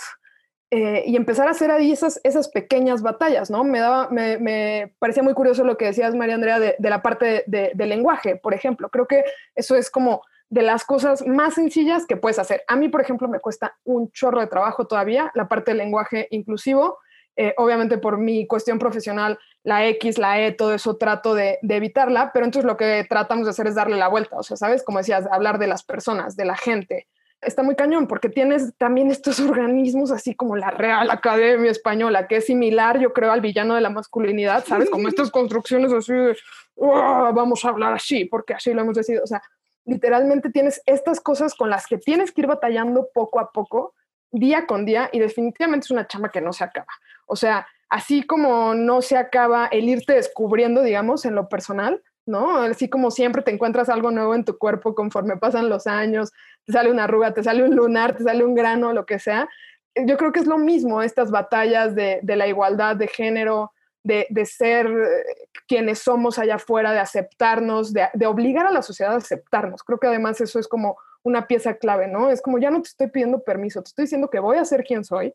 [0.75, 3.63] eh, y empezar a hacer ahí esas, esas pequeñas batallas, ¿no?
[3.63, 7.03] Me, daba, me, me parecía muy curioso lo que decías, María Andrea, de, de la
[7.03, 8.89] parte de, del lenguaje, por ejemplo.
[8.89, 12.63] Creo que eso es como de las cosas más sencillas que puedes hacer.
[12.67, 16.27] A mí, por ejemplo, me cuesta un chorro de trabajo todavía la parte del lenguaje
[16.31, 16.97] inclusivo.
[17.35, 21.75] Eh, obviamente por mi cuestión profesional, la X, la E, todo eso trato de, de,
[21.75, 24.83] evitarla, pero entonces lo que tratamos de hacer es darle la vuelta, o sea, ¿sabes?
[24.83, 27.07] Como decías, hablar de las personas, de la gente,
[27.45, 32.37] está muy cañón porque tienes también estos organismos así como la Real Academia Española, que
[32.37, 34.89] es similar, yo creo, al villano de la masculinidad, ¿sabes?
[34.89, 36.37] Como estas construcciones así de,
[36.75, 39.23] vamos a hablar así, porque así lo hemos decidido.
[39.23, 39.41] O sea,
[39.85, 43.93] literalmente tienes estas cosas con las que tienes que ir batallando poco a poco,
[44.31, 46.87] día con día, y definitivamente es una chamba que no se acaba.
[47.25, 52.57] O sea, así como no se acaba el irte descubriendo, digamos, en lo personal, ¿no?
[52.57, 56.31] Así como siempre te encuentras algo nuevo en tu cuerpo conforme pasan los años,
[56.65, 59.49] te sale una arruga, te sale un lunar, te sale un grano, lo que sea.
[59.95, 63.71] Yo creo que es lo mismo estas batallas de, de la igualdad de género,
[64.03, 68.81] de, de, ser eh, quienes somos allá afuera, de aceptarnos, de, de, obligar a la
[68.81, 69.83] sociedad a aceptarnos.
[69.83, 72.29] Creo que además eso es como una pieza clave, ¿no?
[72.29, 74.83] Es como ya no te estoy pidiendo permiso, te estoy diciendo que voy a ser
[74.83, 75.33] quien soy.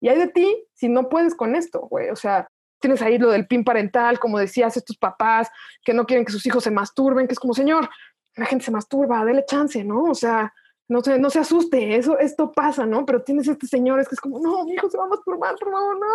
[0.00, 2.10] Y hay de ti si no puedes con esto, güey.
[2.10, 2.48] O sea,
[2.80, 5.48] tienes ahí lo del PIN parental, como decías, estos papás
[5.84, 7.88] que no quieren que sus hijos se masturben, que es como, señor,
[8.36, 10.04] la gente se masturba, dele chance, ¿no?
[10.04, 10.52] O sea,
[10.88, 13.04] no se, no se asuste, eso, esto pasa, ¿no?
[13.04, 15.70] Pero tienes estos señores que es como, no, mi hijo se va a masturbar, por
[15.70, 16.06] favor, no.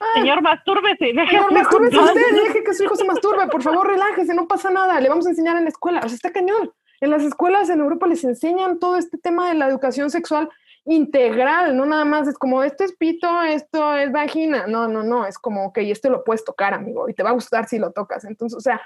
[0.00, 4.34] Ah, señor, mastúrbese, Señor, mastúrbese usted, deje que su hijo se masturbe, por favor, relájese,
[4.34, 6.72] no pasa nada, le vamos a enseñar en la escuela, o sea, está cañón.
[7.00, 10.48] En las escuelas en Europa les enseñan todo este tema de la educación sexual
[10.84, 15.26] integral, no nada más es como, esto es pito, esto es vagina, no, no, no,
[15.26, 17.92] es como, ok, esto lo puedes tocar, amigo, y te va a gustar si lo
[17.92, 18.24] tocas.
[18.24, 18.80] Entonces, o sea,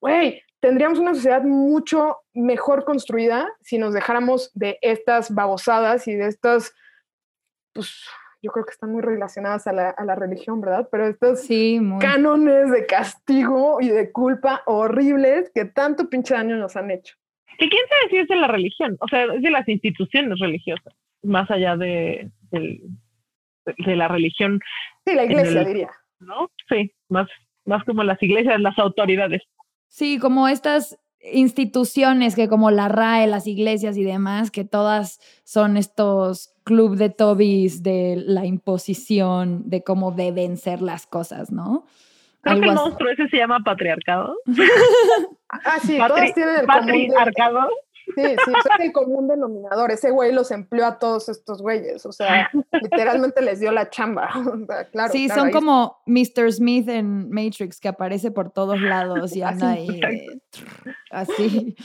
[0.00, 6.26] güey, tendríamos una sociedad mucho mejor construida si nos dejáramos de estas babosadas y de
[6.26, 6.74] estas,
[7.72, 8.04] pues,
[8.42, 10.88] yo creo que están muy relacionadas a la, a la religión, ¿verdad?
[10.90, 16.74] Pero estos sí, cánones de castigo y de culpa horribles que tanto pinche daño nos
[16.74, 17.14] han hecho.
[17.58, 20.92] Que quién sabe si es de la religión, o sea, es de las instituciones religiosas,
[21.22, 22.80] más allá de, de,
[23.66, 24.58] de la religión.
[25.06, 25.90] Sí, la iglesia, el, diría.
[26.18, 26.50] ¿No?
[26.68, 27.28] Sí, más,
[27.64, 29.44] más como las iglesias, las autoridades.
[29.88, 30.98] Sí, como estas
[31.32, 37.10] instituciones que como la RAE, las iglesias y demás, que todas son estos club de
[37.10, 41.86] tobis de la imposición de cómo deben ser las cosas, ¿no?
[42.40, 44.36] Creo Algo que el monstruo ese se llama patriarcado.
[45.48, 47.68] ah, sí, Patri todas tienen el patriarcado.
[48.14, 49.90] Sí, sí, es el común denominador.
[49.90, 52.06] Ese güey los empleó a todos estos güeyes.
[52.06, 52.48] O sea,
[52.82, 54.30] literalmente les dio la chamba.
[54.92, 56.52] claro, sí, son como Mr.
[56.52, 60.00] Smith en Matrix, que aparece por todos lados y anda ahí.
[61.10, 61.76] así.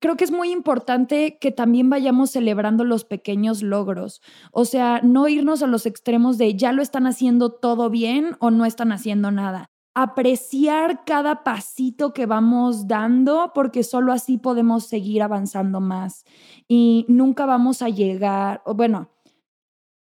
[0.00, 4.20] Creo que es muy importante que también vayamos celebrando los pequeños logros.
[4.52, 8.50] O sea, no irnos a los extremos de ya lo están haciendo todo bien o
[8.50, 9.70] no están haciendo nada
[10.02, 16.24] apreciar cada pasito que vamos dando porque solo así podemos seguir avanzando más
[16.68, 19.10] y nunca vamos a llegar, bueno,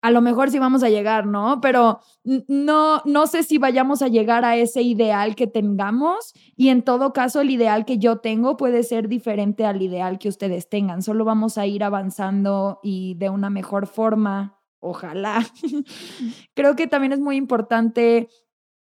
[0.01, 1.61] a lo mejor sí vamos a llegar, ¿no?
[1.61, 2.01] Pero
[2.49, 7.13] no, no sé si vayamos a llegar a ese ideal que tengamos y en todo
[7.13, 11.03] caso el ideal que yo tengo puede ser diferente al ideal que ustedes tengan.
[11.03, 15.45] Solo vamos a ir avanzando y de una mejor forma, ojalá.
[16.55, 18.29] Creo que también es muy importante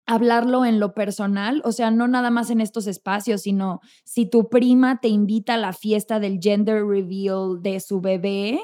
[0.09, 4.49] hablarlo en lo personal, o sea, no nada más en estos espacios, sino si tu
[4.49, 8.59] prima te invita a la fiesta del gender reveal de su bebé.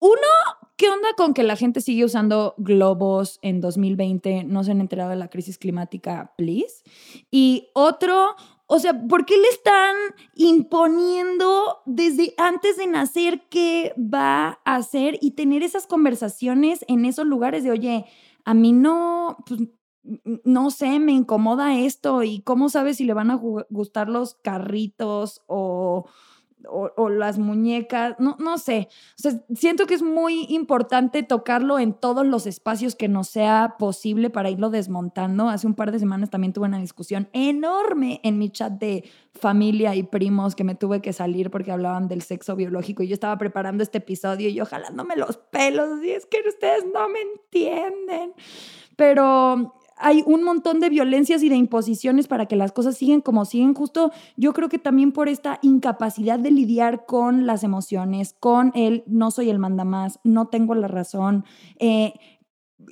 [0.00, 0.28] Uno,
[0.76, 4.44] ¿qué onda con que la gente sigue usando globos en 2020?
[4.44, 6.82] No se han enterado de la crisis climática, please.
[7.30, 8.36] Y otro,
[8.66, 9.96] o sea, ¿por qué le están
[10.34, 17.24] imponiendo desde antes de nacer qué va a hacer y tener esas conversaciones en esos
[17.24, 18.04] lugares de, oye,
[18.44, 19.60] a mí no, pues,
[20.44, 23.40] no sé, me incomoda esto y cómo sabes si le van a
[23.70, 26.06] gustar los carritos o,
[26.68, 28.88] o, las muñecas, no, no sé.
[29.54, 34.50] Siento que es muy importante tocarlo en todos los espacios que nos sea posible para
[34.50, 35.48] irlo desmontando.
[35.48, 39.94] Hace un par de semanas también tuve una discusión enorme en mi chat de familia
[39.94, 43.38] y primos que me tuve que salir porque hablaban del sexo biológico y yo estaba
[43.38, 48.34] preparando este episodio y yo jalándome los pelos y es que ustedes no me entienden.
[48.96, 53.44] Pero hay un montón de violencias y de imposiciones para que las cosas siguen como
[53.44, 58.72] siguen, justo yo creo que también por esta incapacidad de lidiar con las emociones, con
[58.74, 61.44] el no soy el mandamás, no tengo la razón,
[61.78, 62.14] eh,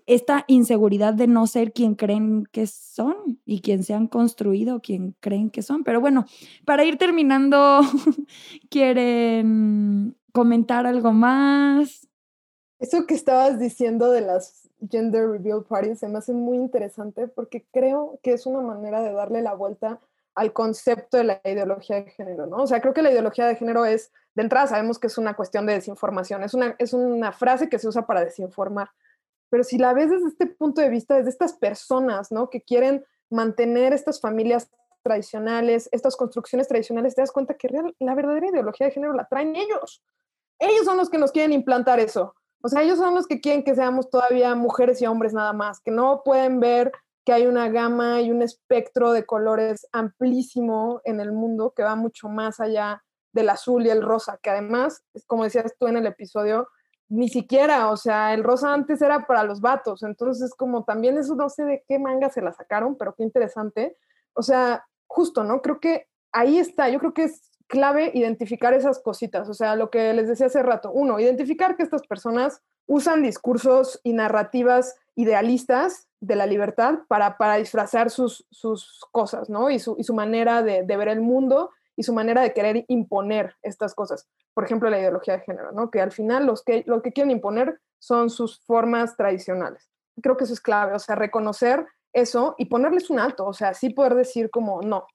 [0.06, 5.16] esta inseguridad de no ser quien creen que son y quien se han construido, quien
[5.20, 5.84] creen que son.
[5.84, 6.26] Pero bueno,
[6.64, 7.80] para ir terminando,
[8.70, 12.07] ¿quieren comentar algo más?
[12.78, 17.66] Eso que estabas diciendo de las gender reveal parties se me hace muy interesante porque
[17.72, 19.98] creo que es una manera de darle la vuelta
[20.34, 22.58] al concepto de la ideología de género, ¿no?
[22.58, 25.34] O sea, creo que la ideología de género es, de entrada sabemos que es una
[25.34, 28.90] cuestión de desinformación, es una, es una frase que se usa para desinformar,
[29.50, 32.50] pero si la ves desde este punto de vista, desde estas personas, ¿no?
[32.50, 34.70] Que quieren mantener estas familias
[35.02, 37.68] tradicionales, estas construcciones tradicionales, te das cuenta que
[37.98, 40.04] la verdadera ideología de género la traen ellos.
[40.58, 42.34] Ellos son los que nos quieren implantar eso.
[42.62, 45.80] O sea, ellos son los que quieren que seamos todavía mujeres y hombres nada más,
[45.80, 46.92] que no pueden ver
[47.24, 51.94] que hay una gama y un espectro de colores amplísimo en el mundo que va
[51.94, 53.02] mucho más allá
[53.32, 56.68] del azul y el rosa, que además, como decías tú en el episodio,
[57.08, 61.34] ni siquiera, o sea, el rosa antes era para los vatos, entonces como también eso
[61.34, 63.96] no sé de qué manga se la sacaron, pero qué interesante.
[64.34, 65.62] O sea, justo, ¿no?
[65.62, 69.90] Creo que ahí está, yo creo que es clave identificar esas cositas, o sea, lo
[69.90, 70.90] que les decía hace rato.
[70.90, 77.56] Uno, identificar que estas personas usan discursos y narrativas idealistas de la libertad para, para
[77.56, 79.70] disfrazar sus, sus cosas, ¿no?
[79.70, 82.84] Y su, y su manera de, de, ver el mundo y su manera de querer
[82.88, 84.26] imponer estas cosas.
[84.54, 85.90] Por ejemplo, la ideología de género, ¿no?
[85.90, 89.90] Que al final los que, lo que quieren imponer son sus formas tradicionales.
[90.22, 93.74] Creo que eso es clave, o sea, reconocer eso y ponerles un alto, o sea,
[93.74, 95.06] sí poder decir como, no,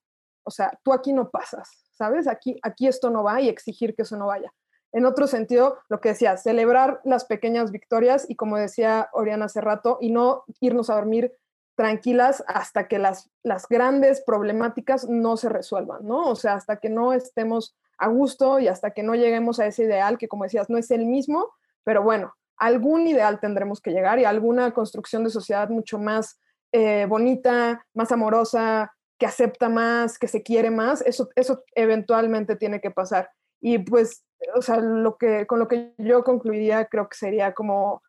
[0.44, 2.28] o sea, tú aquí no pasas, ¿sabes?
[2.28, 4.52] Aquí, aquí esto no va y exigir que eso no vaya.
[4.92, 9.60] En otro sentido, lo que decía, celebrar las pequeñas victorias y como decía Oriana hace
[9.60, 11.34] rato, y no irnos a dormir
[11.76, 16.30] tranquilas hasta que las, las grandes problemáticas no se resuelvan, ¿no?
[16.30, 19.84] O sea, hasta que no estemos a gusto y hasta que no lleguemos a ese
[19.84, 21.52] ideal que, como decías, no es el mismo,
[21.84, 26.40] pero bueno, algún ideal tendremos que llegar y alguna construcción de sociedad mucho más
[26.72, 32.82] eh, bonita, más amorosa, que acepta más, que se quiere más, eso, eso eventualmente tiene
[32.82, 33.30] que pasar.
[33.62, 38.02] Y pues, o sea, lo que, con lo que yo concluiría creo que sería como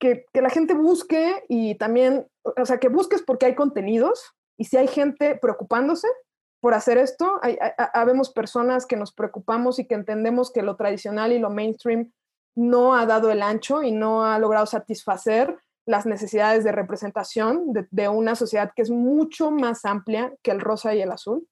[0.00, 4.64] que, que la gente busque y también, o sea, que busques porque hay contenidos y
[4.64, 6.08] si hay gente preocupándose
[6.60, 7.56] por hacer esto, hay,
[7.94, 12.12] habemos personas que nos preocupamos y que entendemos que lo tradicional y lo mainstream
[12.56, 15.56] no ha dado el ancho y no ha logrado satisfacer
[15.88, 20.94] las necesidades de representación de, una sociedad que es mucho más amplia que el rosa
[20.94, 21.48] y el azul.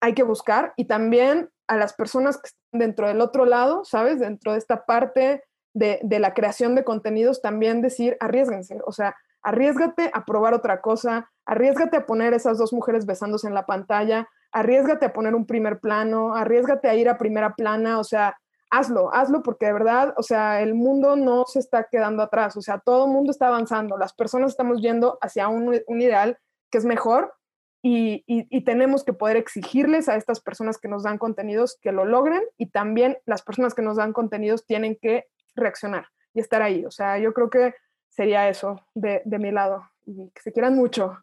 [0.00, 4.20] Hay que buscar y también a las personas que están dentro del otro lado, ¿sabes?
[4.20, 5.42] Dentro de esta parte
[5.74, 10.80] de, de la creación de contenidos, también decir, arriesguense, o sea, arriesgate a probar otra
[10.80, 15.46] cosa, arriesgate a poner esas dos mujeres besándose en la pantalla, arriesgate a poner un
[15.46, 18.36] primer plano, arriesgate a ir a primera plana, o sea,
[18.70, 22.62] hazlo, hazlo porque de verdad, o sea, el mundo no se está quedando atrás, o
[22.62, 26.38] sea, todo el mundo está avanzando, las personas estamos yendo hacia un, ideal
[26.70, 27.34] que es mejor
[27.82, 32.04] y, y, tenemos que poder exigirles a estas personas que nos dan contenidos que lo
[32.04, 36.84] logren y también las personas que nos dan contenidos tienen que reaccionar y estar ahí,
[36.84, 37.74] o sea, yo creo que
[38.10, 41.18] sería eso de, de mi lado y que se quieran mucho.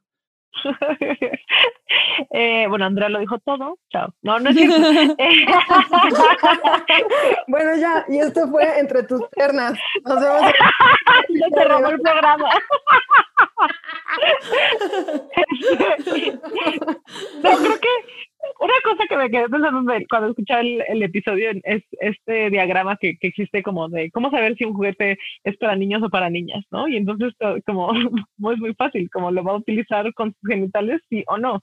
[2.32, 3.78] Eh, bueno, Andrea lo dijo todo.
[3.89, 4.14] Chao.
[4.22, 4.55] No, no es
[7.47, 9.80] bueno, ya, y esto fue entre tus piernas.
[10.03, 10.41] Nos vemos.
[11.30, 12.49] Ya cerramos el programa.
[17.43, 17.88] no, creo que
[18.59, 23.28] una cosa que me quedé pensando cuando escuchaba el, episodio es este diagrama que, que,
[23.28, 26.88] existe como de cómo saber si un juguete es para niños o para niñas, ¿no?
[26.88, 27.34] Y entonces
[27.65, 27.91] como
[28.53, 31.61] es muy fácil, como lo va a utilizar con sus genitales, sí o no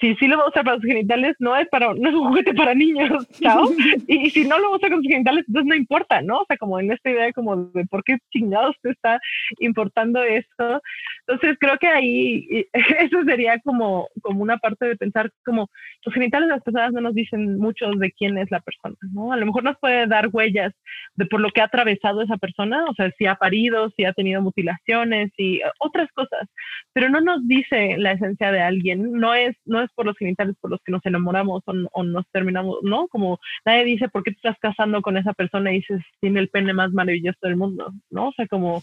[0.00, 2.28] si sí lo va a usar para sus genitales, no es para, no es un
[2.28, 3.10] juguete para niños,
[3.40, 3.70] ¿no?
[4.06, 6.40] y, si no lo usa con sus genitales, entonces no importa, ¿no?
[6.40, 9.20] O sea, como en esta idea como de por qué chingados te está
[9.58, 10.80] importando esto.
[11.26, 12.66] Entonces creo que ahí
[13.00, 15.70] eso sería como, como una parte de pensar como
[16.04, 19.32] los genitales de las personas no nos dicen mucho de quién es la persona, ¿no?
[19.32, 20.72] A lo mejor nos puede dar huellas
[21.14, 24.12] de por lo que ha atravesado esa persona, o sea, si ha parido, si ha
[24.12, 26.48] tenido mutilaciones y otras cosas,
[26.92, 30.56] pero no nos dice la esencia de alguien, no es, no es por los genitales
[30.60, 33.08] por los que nos enamoramos o, nos terminamos, ¿no?
[33.08, 36.48] Como nadie dice, ¿por qué te estás casando con esa persona y dices, tiene el
[36.48, 38.28] pene más maravilloso del mundo, ¿no?
[38.28, 38.82] O sea, como,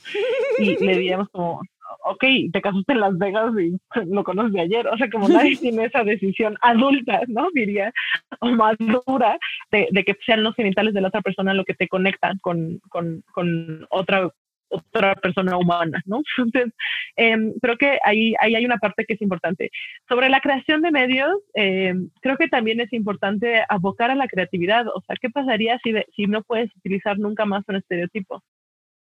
[0.58, 1.62] y le diríamos como,
[2.04, 3.78] ok, te casaste en Las Vegas y
[4.14, 7.50] lo conoces de ayer, o sea, como nadie tiene esa decisión adulta, ¿no?
[7.54, 7.92] Diría,
[8.40, 9.38] o madura,
[9.72, 12.80] de, de que sean los genitales de la otra persona lo que te conectan con,
[12.90, 14.32] con, con otra
[14.72, 16.22] otra persona humana, ¿no?
[16.38, 16.74] Entonces,
[17.16, 19.70] em, creo que ahí, ahí hay una parte que es importante.
[20.08, 24.88] Sobre la creación de medios, em, creo que también es importante abocar a la creatividad.
[24.88, 28.42] O sea, ¿qué pasaría si, si no puedes utilizar nunca más un estereotipo?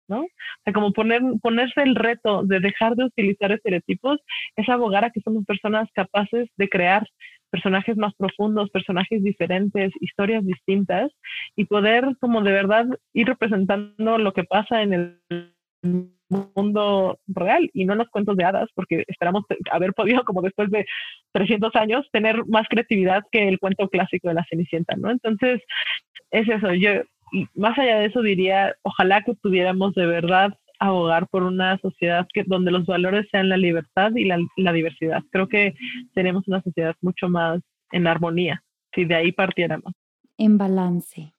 [0.08, 0.22] ¿No?
[0.22, 0.28] O
[0.64, 4.20] sea, como poner, ponerse el reto de dejar de utilizar estereotipos
[4.56, 7.06] es abogar a que somos personas capaces de crear
[7.50, 11.12] personajes más profundos, personajes diferentes, historias distintas
[11.54, 15.54] y poder como de verdad ir representando lo que pasa en el
[16.28, 20.84] mundo real y no los cuentos de hadas, porque esperamos haber podido, como después de
[21.32, 25.10] 300 años, tener más creatividad que el cuento clásico de la Cenicienta, ¿no?
[25.10, 25.62] Entonces,
[26.30, 27.02] es eso, yo
[27.54, 32.44] más allá de eso diría, ojalá que pudiéramos de verdad abogar por una sociedad que,
[32.46, 35.22] donde los valores sean la libertad y la, la diversidad.
[35.30, 35.74] Creo que
[36.14, 37.60] tenemos una sociedad mucho más
[37.92, 38.62] en armonía,
[38.94, 39.92] si de ahí partiéramos.
[40.36, 41.32] En balance.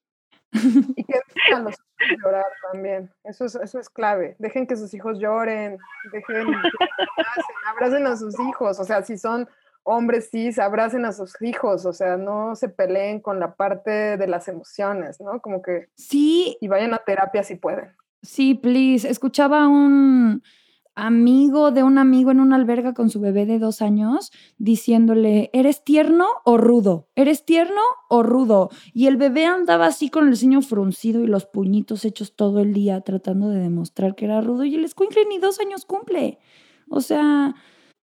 [0.53, 3.11] Y que dejen a los hijos llorar también.
[3.23, 4.35] Eso es, eso es clave.
[4.39, 5.77] Dejen que sus hijos lloren,
[6.13, 6.71] dejen que abracen,
[7.67, 8.79] abracen a sus hijos.
[8.79, 9.47] O sea, si son
[9.85, 14.27] hombres cis, abracen a sus hijos, o sea, no se peleen con la parte de
[14.27, 15.39] las emociones, ¿no?
[15.39, 15.87] Como que...
[15.95, 16.57] Sí.
[16.59, 17.91] Y vayan a terapia si pueden.
[18.21, 19.07] Sí, please.
[19.07, 20.41] Escuchaba un
[20.95, 25.83] amigo de un amigo en una alberga con su bebé de dos años diciéndole, ¿eres
[25.83, 27.09] tierno o rudo?
[27.15, 28.69] ¿Eres tierno o rudo?
[28.93, 32.73] Y el bebé andaba así con el ceño fruncido y los puñitos hechos todo el
[32.73, 36.39] día tratando de demostrar que era rudo y el escuincle ni dos años cumple.
[36.89, 37.55] O sea,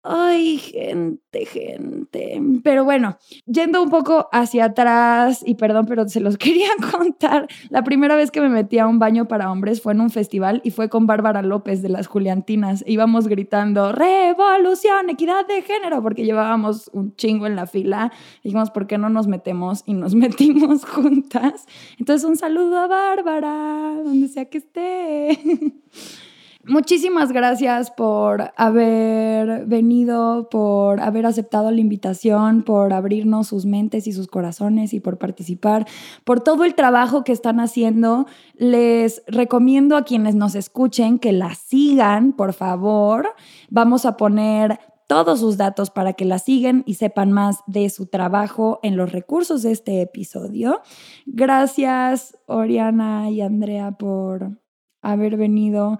[0.03, 2.41] Ay, gente, gente.
[2.63, 7.47] Pero bueno, yendo un poco hacia atrás, y perdón, pero se los quería contar.
[7.69, 10.59] La primera vez que me metí a un baño para hombres fue en un festival
[10.63, 12.83] y fue con Bárbara López de las Juliantinas.
[12.87, 18.11] Íbamos gritando, revolución, equidad de género, porque llevábamos un chingo en la fila.
[18.43, 19.83] Dijimos, ¿por qué no nos metemos?
[19.85, 21.67] Y nos metimos juntas.
[21.99, 25.39] Entonces, un saludo a Bárbara, donde sea que esté.
[26.67, 34.13] Muchísimas gracias por haber venido, por haber aceptado la invitación, por abrirnos sus mentes y
[34.13, 35.87] sus corazones y por participar,
[36.23, 38.27] por todo el trabajo que están haciendo.
[38.53, 43.33] Les recomiendo a quienes nos escuchen que la sigan, por favor.
[43.71, 48.05] Vamos a poner todos sus datos para que la sigan y sepan más de su
[48.05, 50.81] trabajo en los recursos de este episodio.
[51.25, 54.59] Gracias, Oriana y Andrea, por
[55.01, 55.97] haber venido.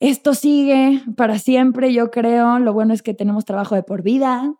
[0.00, 2.58] Esto sigue para siempre, yo creo.
[2.58, 4.54] Lo bueno es que tenemos trabajo de por vida.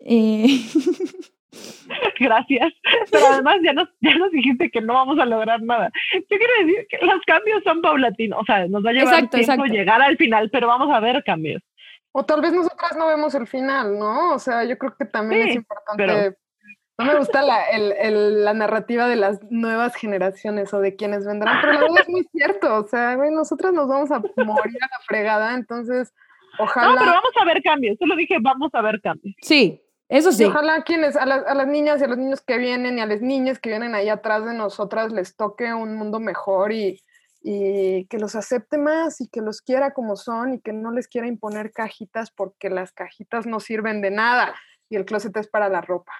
[0.00, 0.46] Eh,
[2.20, 2.72] Gracias.
[3.10, 5.90] Pero además ya nos, ya nos dijiste que no vamos a lograr nada.
[6.14, 8.40] Yo quiero decir que los cambios son paulatinos.
[8.40, 11.62] O sea, nos va a llevar tiempo llegar al final, pero vamos a ver cambios.
[12.12, 14.34] O tal vez nosotras no vemos el final, ¿no?
[14.34, 16.36] O sea, yo creo que también es importante
[16.98, 21.58] no me gusta la, el, la, narrativa de las nuevas generaciones o de quienes vendrán,
[21.60, 22.76] pero la verdad es muy cierto.
[22.76, 26.12] O sea, güey, nosotras nos vamos a morir a la fregada, entonces
[26.58, 26.88] ojalá.
[26.92, 27.96] No, pero vamos a ver cambios.
[27.98, 29.34] Solo dije, vamos a ver cambios.
[29.40, 30.42] Sí, Eso sí.
[30.42, 33.00] Y ojalá quienes, a, las- a las niñas y a los niños que vienen y
[33.00, 37.00] a las niñas que vienen ahí atrás de nosotras les toque un mundo mejor y,
[37.42, 41.08] y que los acepte más y que los quiera como son y que no les
[41.08, 44.54] quiera imponer cajitas porque las cajitas no sirven de nada
[44.90, 46.12] y el closet es para la ropa.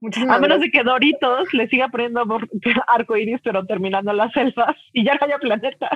[0.00, 0.72] Muchísimas A menos gracias.
[0.72, 2.48] de que Doritos le siga poniendo bor-
[2.86, 5.90] arco iris, pero terminando las selvas y ya no haya planeta.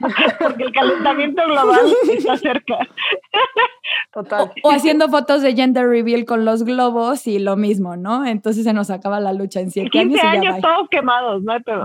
[0.40, 1.80] Porque el calentamiento global
[2.16, 2.78] está cerca.
[4.12, 4.50] Total.
[4.62, 8.24] O haciendo fotos de gender reveal con los globos y lo mismo, ¿no?
[8.24, 10.62] Entonces se nos acaba la lucha en siete años 15 y ya años bye.
[10.62, 11.84] todos quemados, no hay no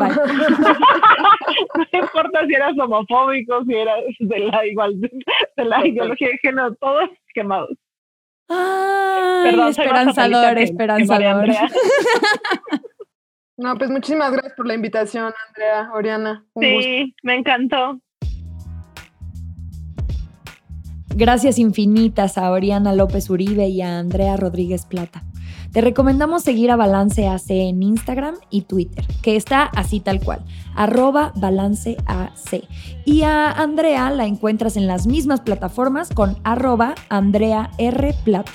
[1.99, 7.09] importa si eras homofóbico, si eras de la igual de la ideología de género, todos
[7.33, 7.69] quemados.
[8.47, 11.49] Ay, Perdón, esperanzador, que- esperanzador.
[13.57, 16.45] No, pues muchísimas gracias por la invitación, Andrea, Oriana.
[16.55, 16.81] Un gusto.
[16.89, 18.01] Sí, me encantó.
[21.15, 25.23] Gracias infinitas a Oriana López Uribe y a Andrea Rodríguez Plata.
[25.75, 30.39] Te recomendamos seguir a Balance AC en Instagram y Twitter, que está así tal cual,
[30.73, 31.97] arroba Balance.
[33.03, 38.15] Y a Andrea la encuentras en las mismas plataformas con arroba Andrea R.
[38.23, 38.53] Plata.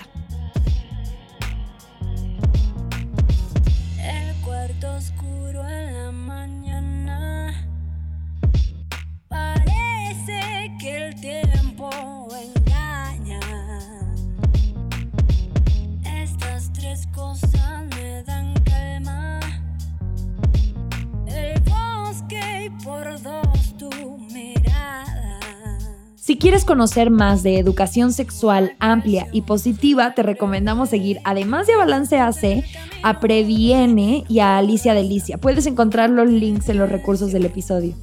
[26.31, 31.73] Si quieres conocer más de educación sexual amplia y positiva, te recomendamos seguir, además de
[31.73, 32.65] a Balance AC,
[33.03, 35.39] a Previene y a Alicia Delicia.
[35.39, 37.97] Puedes encontrar los links en los recursos del episodio.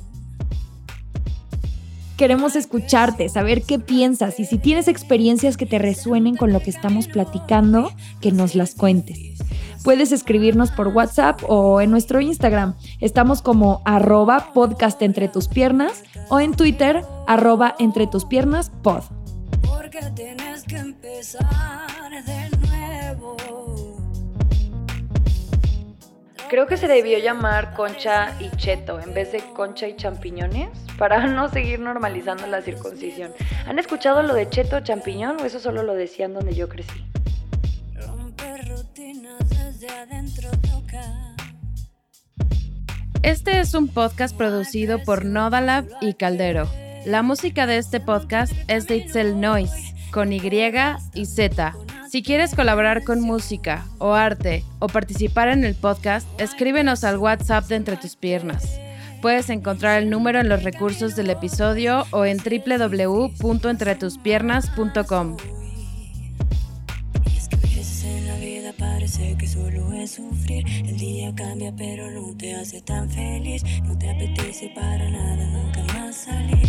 [2.17, 6.71] Queremos escucharte, saber qué piensas y si tienes experiencias que te resuenen con lo que
[6.71, 7.91] estamos platicando,
[8.21, 9.19] que nos las cuentes.
[9.83, 12.75] Puedes escribirnos por WhatsApp o en nuestro Instagram.
[13.01, 19.03] Estamos como arroba podcast entre tus piernas o en Twitter arroba entre tus piernas pod.
[19.61, 21.45] Porque tienes que empezar
[22.25, 22.56] de
[26.49, 31.27] Creo que se debió llamar concha y cheto en vez de concha y champiñones para
[31.27, 33.33] no seguir normalizando la circuncisión.
[33.65, 37.03] ¿Han escuchado lo de cheto champiñón o eso solo lo decían donde yo crecí?
[43.23, 46.69] Este es un podcast producido por Nodalab y Caldero.
[47.05, 50.41] La música de este podcast es de Itzel Noise, con Y
[51.13, 51.75] y Z.
[52.09, 57.67] Si quieres colaborar con música o arte o participar en el podcast, escríbenos al WhatsApp
[57.67, 58.79] de Entre tus Piernas.
[59.21, 65.37] Puedes encontrar el número en los recursos del episodio o en www.entretuspiernas.com.
[68.77, 70.65] Parece que solo es sufrir.
[70.85, 73.63] El día cambia, pero no te hace tan feliz.
[73.83, 76.66] No te apetece para nada, nunca más salir.